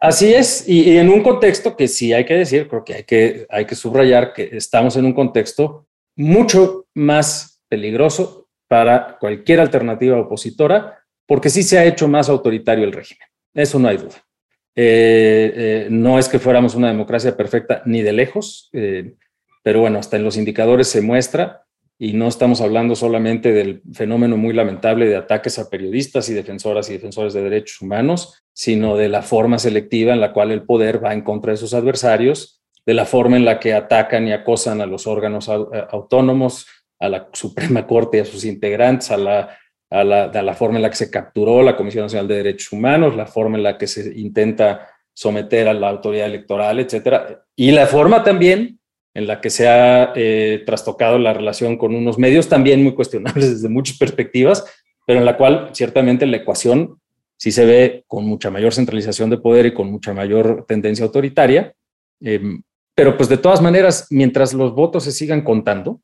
Así 0.00 0.34
es, 0.34 0.68
y, 0.68 0.96
en 0.96 1.08
un 1.08 1.22
contexto 1.22 1.76
que 1.76 1.86
sí 1.86 2.12
hay 2.12 2.24
que 2.24 2.34
decir, 2.34 2.68
creo 2.68 2.84
que 2.84 2.94
hay, 2.94 3.04
que 3.04 3.46
hay 3.48 3.64
que 3.64 3.74
subrayar 3.74 4.32
que 4.32 4.50
estamos 4.52 4.96
en 4.96 5.04
un 5.04 5.12
contexto 5.12 5.86
mucho 6.16 6.86
más 6.94 7.62
peligroso 7.68 8.48
para 8.68 9.16
cualquier 9.18 9.60
alternativa 9.60 10.18
opositora, 10.18 10.98
porque 11.26 11.50
sí 11.50 11.62
se 11.62 11.78
ha 11.78 11.84
hecho 11.84 12.08
más 12.08 12.28
autoritario 12.28 12.84
el 12.84 12.92
régimen. 12.92 13.28
Eso 13.54 13.78
no 13.78 13.88
hay 13.88 13.96
duda. 13.96 14.26
Eh, 14.74 15.52
eh, 15.54 15.88
no 15.90 16.18
es 16.18 16.28
que 16.28 16.38
fuéramos 16.38 16.74
una 16.74 16.88
democracia 16.88 17.36
perfecta 17.36 17.82
ni 17.86 18.02
de 18.02 18.12
lejos, 18.12 18.68
eh, 18.72 19.14
pero 19.62 19.80
bueno, 19.80 19.98
hasta 19.98 20.16
en 20.16 20.24
los 20.24 20.36
indicadores 20.36 20.88
se 20.88 21.00
muestra 21.00 21.65
y 21.98 22.12
no 22.12 22.28
estamos 22.28 22.60
hablando 22.60 22.94
solamente 22.94 23.52
del 23.52 23.82
fenómeno 23.92 24.36
muy 24.36 24.52
lamentable 24.52 25.06
de 25.06 25.16
ataques 25.16 25.58
a 25.58 25.70
periodistas 25.70 26.28
y 26.28 26.34
defensoras 26.34 26.90
y 26.90 26.94
defensores 26.94 27.32
de 27.32 27.42
derechos 27.42 27.80
humanos, 27.80 28.42
sino 28.52 28.96
de 28.96 29.08
la 29.08 29.22
forma 29.22 29.58
selectiva 29.58 30.12
en 30.12 30.20
la 30.20 30.32
cual 30.32 30.50
el 30.50 30.64
poder 30.64 31.02
va 31.02 31.14
en 31.14 31.22
contra 31.22 31.52
de 31.52 31.56
sus 31.56 31.74
adversarios, 31.74 32.62
de 32.84 32.94
la 32.94 33.04
forma 33.04 33.36
en 33.36 33.44
la 33.44 33.58
que 33.58 33.74
atacan 33.74 34.28
y 34.28 34.32
acosan 34.32 34.80
a 34.80 34.86
los 34.86 35.06
órganos 35.06 35.48
autónomos, 35.48 36.66
a 36.98 37.08
la 37.08 37.28
Suprema 37.32 37.86
Corte 37.86 38.18
y 38.18 38.20
a 38.20 38.24
sus 38.24 38.44
integrantes, 38.44 39.10
a 39.10 39.16
la 39.16 39.58
a 39.90 40.04
la, 40.04 40.54
forma 40.54 40.76
en 40.76 40.82
la 40.82 40.90
que 40.90 40.96
se 40.96 41.10
capturó 41.10 41.62
la 41.62 41.76
Comisión 41.76 42.04
Nacional 42.04 42.28
de 42.28 42.36
Derechos 42.36 42.72
Humanos, 42.72 43.14
la 43.14 43.26
forma 43.26 43.56
en 43.56 43.62
la 43.62 43.78
que 43.78 43.86
se 43.86 44.18
intenta 44.18 44.88
someter 45.12 45.68
a 45.68 45.74
la 45.74 45.88
autoridad 45.88 46.26
electoral, 46.26 46.80
etcétera, 46.80 47.44
y 47.54 47.70
la 47.70 47.86
forma 47.86 48.22
también 48.22 48.80
en 49.16 49.26
la 49.26 49.40
que 49.40 49.48
se 49.48 49.66
ha 49.66 50.12
eh, 50.14 50.62
trastocado 50.66 51.18
la 51.18 51.32
relación 51.32 51.78
con 51.78 51.94
unos 51.94 52.18
medios 52.18 52.50
también 52.50 52.82
muy 52.82 52.92
cuestionables 52.92 53.50
desde 53.54 53.68
muchas 53.70 53.96
perspectivas, 53.96 54.62
pero 55.06 55.18
en 55.20 55.24
la 55.24 55.38
cual 55.38 55.70
ciertamente 55.72 56.26
la 56.26 56.36
ecuación 56.36 57.00
sí 57.38 57.50
se 57.50 57.64
ve 57.64 58.04
con 58.06 58.26
mucha 58.26 58.50
mayor 58.50 58.74
centralización 58.74 59.30
de 59.30 59.38
poder 59.38 59.64
y 59.64 59.74
con 59.74 59.90
mucha 59.90 60.12
mayor 60.12 60.66
tendencia 60.68 61.06
autoritaria. 61.06 61.72
Em, 62.20 62.62
pero 62.94 63.16
pues 63.16 63.30
de 63.30 63.38
todas 63.38 63.62
maneras, 63.62 64.06
mientras 64.10 64.52
los 64.52 64.74
votos 64.74 65.04
se 65.04 65.12
sigan 65.12 65.40
contando, 65.40 66.02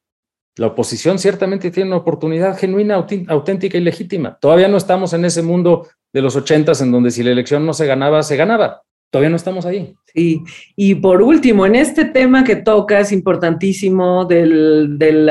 la 0.57 0.68
oposición 0.68 1.18
ciertamente 1.18 1.70
tiene 1.70 1.90
una 1.90 1.98
oportunidad 1.98 2.59
genuina, 2.59 2.94
auténtica 3.29 3.77
y 3.77 3.83
legítima. 3.83 4.38
Todavía 4.40 4.68
no 4.68 4.79
estamos 4.79 5.12
en 5.12 5.27
ese 5.27 5.42
mundo 5.42 5.87
de 6.14 6.22
los 6.22 6.35
ochentas 6.35 6.81
en 6.81 6.90
donde 6.90 7.11
si 7.11 7.22
la 7.22 7.31
elección 7.31 7.66
no 7.66 7.75
se 7.75 7.87
ganaba, 7.87 8.22
se 8.22 8.37
ganaba. 8.37 8.83
Todavía 9.12 9.29
no 9.29 9.37
estamos 9.37 9.66
ahí. 9.66 9.94
Sí, 10.14 10.42
y 10.75 10.94
por 10.94 11.20
último, 11.20 11.66
en 11.66 11.75
este 11.75 12.07
tema 12.07 12.44
que 12.44 12.57
tocas, 12.57 13.12
importantísimo 13.12 14.25
del, 14.25 14.98
del, 14.98 15.31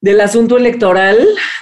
del 0.00 0.20
asunto 0.20 0.56
electoral, 0.56 1.16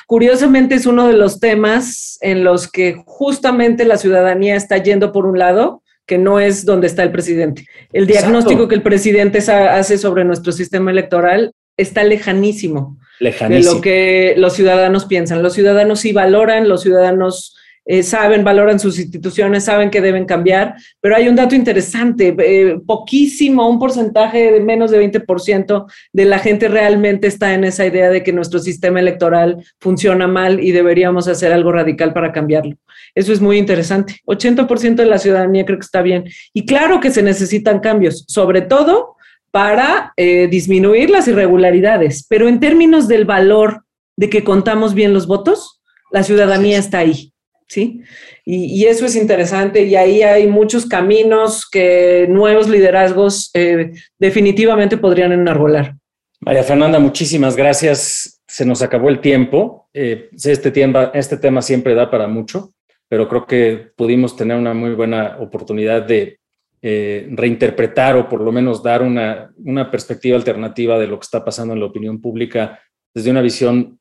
curiosamente 0.07 0.75
es 0.75 0.87
uno 0.87 1.07
de 1.07 1.13
los 1.13 1.39
temas 1.39 2.17
en 2.23 2.45
los 2.45 2.67
que 2.67 3.03
justamente 3.05 3.85
la 3.85 3.99
ciudadanía 3.99 4.57
está 4.57 4.79
yendo 4.79 5.13
por 5.13 5.27
un 5.27 5.39
lado, 5.39 5.83
que 6.07 6.17
no 6.17 6.41
es 6.41 6.65
donde 6.65 6.87
está 6.87 7.03
el 7.03 7.13
presidente. 7.13 7.67
El 7.93 8.07
diagnóstico 8.07 8.67
que 8.67 8.75
el 8.75 8.83
presidente 8.83 9.39
hace 9.39 9.99
sobre 9.99 10.25
nuestro 10.25 10.51
sistema 10.51 10.91
electoral 10.91 11.53
está 11.77 12.05
lejanísimo, 12.05 12.97
de 13.21 13.63
lo 13.63 13.83
que 13.83 14.33
los 14.39 14.55
ciudadanos 14.55 15.05
piensan. 15.05 15.43
Los 15.43 15.53
ciudadanos 15.53 16.01
sí 16.01 16.13
valoran, 16.13 16.71
los 16.71 16.81
ciudadanos 16.81 17.55
eh, 17.85 18.03
saben, 18.03 18.45
valoran 18.45 18.79
sus 18.79 18.99
instituciones, 18.99 19.65
saben 19.65 19.91
que 19.91 20.01
deben 20.01 20.25
cambiar, 20.25 20.77
pero 21.01 21.17
hay 21.17 21.29
un 21.29 21.37
dato 21.37 21.55
interesante, 21.55 22.35
eh, 22.39 22.79
poquísimo, 22.87 23.69
un 23.69 23.79
porcentaje 23.79 24.53
de 24.53 24.61
menos 24.61 24.91
de 24.91 25.01
20% 25.01 25.87
de 26.13 26.25
la 26.25 26.39
gente 26.39 26.69
realmente 26.69 27.27
está 27.27 27.55
en 27.55 27.65
esa 27.65 27.85
idea 27.85 28.11
de 28.11 28.23
que 28.23 28.33
nuestro 28.33 28.61
sistema 28.61 29.01
electoral 29.01 29.65
funciona 29.81 30.29
mal 30.29 30.61
y 30.61 30.73
deberíamos 30.73 31.27
hacer 31.27 31.53
algo 31.53 31.73
radical 31.73 32.13
para 32.13 32.33
cambiarlo. 32.33 32.77
Eso 33.15 33.33
es 33.33 33.41
muy 33.41 33.59
interesante. 33.59 34.21
80% 34.27 34.97
de 34.97 35.07
la 35.07 35.19
ciudadanía 35.19 35.65
creo 35.65 35.79
que 35.79 35.85
está 35.85 36.03
bien. 36.03 36.25
Y 36.53 36.67
claro 36.67 37.01
que 37.01 37.11
se 37.11 37.23
necesitan 37.23 37.81
cambios, 37.81 38.25
sobre 38.29 38.63
todo 38.63 39.17
para 39.51 40.15
eh, 40.17 40.49
disminuir 40.49 41.11
las 41.11 41.29
irregularidades, 41.29 42.27
pero 42.29 42.49
en 42.49 42.59
términos 42.59 43.07
del 43.07 43.27
valor 43.27 43.85
de 44.17 44.31
que 44.31 44.45
contamos 44.45 44.95
bien 44.95 45.13
los 45.13 45.27
votos, 45.27 45.83
la 46.11 46.23
ciudadanía 46.23 46.79
está 46.79 46.99
ahí, 46.99 47.32
¿sí? 47.73 48.03
Y, 48.45 48.85
eso 48.85 49.07
es 49.07 49.17
interesante 49.17 49.83
y 49.85 49.97
ahí 49.97 50.23
hay 50.23 50.47
muchos 50.47 50.85
caminos 50.85 51.67
que 51.69 52.27
nuevos 52.29 52.69
liderazgos 52.69 53.51
eh, 53.55 53.93
definitivamente 54.19 54.99
podrían 54.99 55.33
enarbolar. 55.33 55.97
María 56.41 56.65
Fernanda, 56.65 56.99
muchísimas 56.99 57.57
gracias. 57.57 58.43
Se 58.47 58.67
nos 58.67 58.83
acabó 58.83 59.09
el 59.09 59.21
tiempo. 59.21 59.89
Eh, 59.95 60.29
este, 60.45 60.71
tema, 60.71 61.11
este 61.15 61.39
tema 61.39 61.63
siempre 61.63 61.95
da 61.95 62.11
para 62.11 62.29
mucho, 62.29 62.75
pero 63.09 63.27
creo 63.29 63.47
que 63.47 63.93
pudimos 63.97 64.37
tener 64.37 64.59
una 64.59 64.75
muy 64.75 64.91
buena 64.91 65.39
oportunidad 65.41 66.03
de 66.03 66.39
eh, 66.83 67.29
reinterpretar 67.31 68.17
o 68.17 68.29
por 68.29 68.43
lo 68.43 68.53
menos 68.53 68.83
dar 68.83 69.03
una, 69.03 69.51
una, 69.65 69.91
perspectiva 69.91 70.37
alternativa 70.37 70.99
de 70.99 71.07
lo 71.07 71.19
que 71.19 71.25
está 71.25 71.45
pasando 71.45 71.73
en 71.73 71.81
la 71.81 71.87
opinión 71.87 72.21
pública 72.21 72.81
desde 73.15 73.31
una 73.31 73.41
visión 73.41 73.99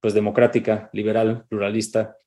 pues 0.00 0.14
democrática, 0.14 0.90
liberal, 0.92 1.44
pluralista. 1.48 2.18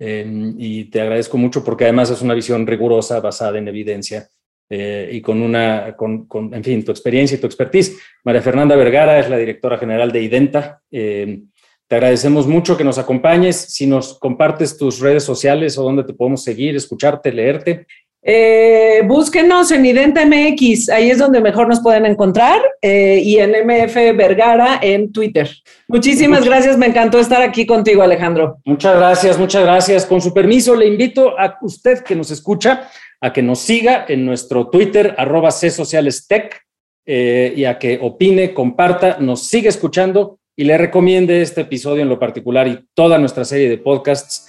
Eh, 0.00 0.52
y 0.58 0.86
te 0.86 1.00
agradezco 1.00 1.38
mucho 1.38 1.62
porque 1.62 1.84
además 1.84 2.10
es 2.10 2.22
una 2.22 2.34
visión 2.34 2.66
rigurosa, 2.66 3.20
basada 3.20 3.58
en 3.58 3.68
evidencia 3.68 4.28
y 4.72 5.20
con 5.20 5.42
una, 5.42 5.96
con, 5.96 6.26
con, 6.26 6.54
en 6.54 6.62
fin, 6.62 6.84
tu 6.84 6.92
experiencia 6.92 7.36
y 7.36 7.40
tu 7.40 7.46
expertise. 7.48 7.98
María 8.22 8.40
Fernanda 8.40 8.76
Vergara 8.76 9.18
es 9.18 9.28
la 9.28 9.36
directora 9.36 9.78
general 9.78 10.12
de 10.12 10.22
IDENTA. 10.22 10.80
te 10.88 11.42
agradecemos 11.88 12.46
mucho 12.46 12.76
que 12.76 12.84
nos 12.84 12.96
acompañes. 12.96 13.56
Si 13.56 13.88
nos 13.88 14.16
compartes 14.20 14.78
tus 14.78 15.00
redes 15.00 15.24
sociales 15.24 15.76
o 15.76 15.82
dónde 15.82 16.04
te 16.04 16.14
podemos 16.14 16.44
seguir, 16.44 16.76
escucharte, 16.76 17.32
leerte. 17.32 17.88
Eh, 18.22 19.02
búsquenos 19.06 19.70
en 19.70 19.86
Identa 19.86 20.26
MX, 20.26 20.90
ahí 20.90 21.10
es 21.10 21.18
donde 21.18 21.40
mejor 21.40 21.68
nos 21.68 21.80
pueden 21.80 22.04
encontrar, 22.04 22.60
eh, 22.82 23.20
y 23.24 23.38
en 23.38 23.54
MF 23.64 23.94
Vergara 24.14 24.78
en 24.82 25.10
Twitter. 25.10 25.48
Muchísimas 25.88 26.44
gracias, 26.44 26.76
me 26.76 26.86
encantó 26.86 27.18
estar 27.18 27.40
aquí 27.40 27.64
contigo, 27.64 28.02
Alejandro. 28.02 28.58
Muchas 28.64 28.96
gracias, 28.96 29.38
muchas 29.38 29.62
gracias. 29.62 30.04
Con 30.04 30.20
su 30.20 30.34
permiso, 30.34 30.76
le 30.76 30.86
invito 30.86 31.38
a 31.38 31.58
usted 31.62 32.00
que 32.00 32.14
nos 32.14 32.30
escucha 32.30 32.90
a 33.22 33.32
que 33.32 33.42
nos 33.42 33.60
siga 33.60 34.06
en 34.08 34.24
nuestro 34.24 34.68
Twitter, 34.68 35.14
arroba 35.18 35.50
C 35.50 35.70
Sociales 35.70 36.26
Tech, 36.26 36.62
eh, 37.06 37.52
y 37.56 37.64
a 37.64 37.78
que 37.78 37.98
opine, 38.00 38.54
comparta, 38.54 39.16
nos 39.18 39.48
siga 39.48 39.68
escuchando 39.68 40.38
y 40.54 40.64
le 40.64 40.76
recomiende 40.76 41.40
este 41.40 41.62
episodio 41.62 42.02
en 42.02 42.08
lo 42.08 42.18
particular 42.18 42.68
y 42.68 42.86
toda 42.94 43.18
nuestra 43.18 43.44
serie 43.44 43.68
de 43.68 43.78
podcasts 43.78 44.48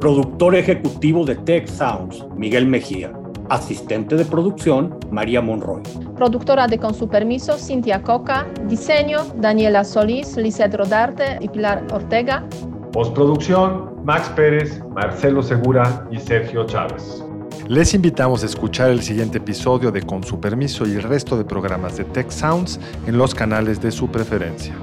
Productor 0.00 0.54
ejecutivo 0.54 1.24
de 1.24 1.34
Tech 1.36 1.66
Sounds, 1.66 2.26
Miguel 2.36 2.66
Mejía. 2.66 3.12
Asistente 3.48 4.14
de 4.16 4.26
producción, 4.26 4.98
María 5.10 5.40
Monroy. 5.40 5.82
Productora 6.16 6.66
de 6.66 6.78
Con 6.78 6.92
su 6.92 7.08
permiso, 7.08 7.56
Cintia 7.56 8.02
Coca. 8.02 8.46
Diseño, 8.68 9.24
Daniela 9.36 9.84
Solís, 9.84 10.36
Lizeth 10.36 10.74
Rodarte 10.74 11.38
y 11.40 11.48
Pilar 11.48 11.86
Ortega. 11.92 12.44
Postproducción, 12.92 14.04
Max 14.04 14.28
Pérez, 14.36 14.82
Marcelo 14.94 15.42
Segura 15.42 16.06
y 16.10 16.18
Sergio 16.18 16.66
Chávez. 16.66 17.24
Les 17.66 17.94
invitamos 17.94 18.42
a 18.42 18.46
escuchar 18.46 18.90
el 18.90 19.00
siguiente 19.00 19.38
episodio 19.38 19.90
de 19.90 20.02
Con 20.02 20.22
su 20.22 20.38
permiso 20.38 20.86
y 20.86 20.92
el 20.92 21.02
resto 21.04 21.38
de 21.38 21.44
programas 21.44 21.96
de 21.96 22.04
Tech 22.04 22.30
Sounds 22.30 22.78
en 23.06 23.16
los 23.16 23.34
canales 23.34 23.80
de 23.80 23.90
su 23.90 24.08
preferencia. 24.08 24.74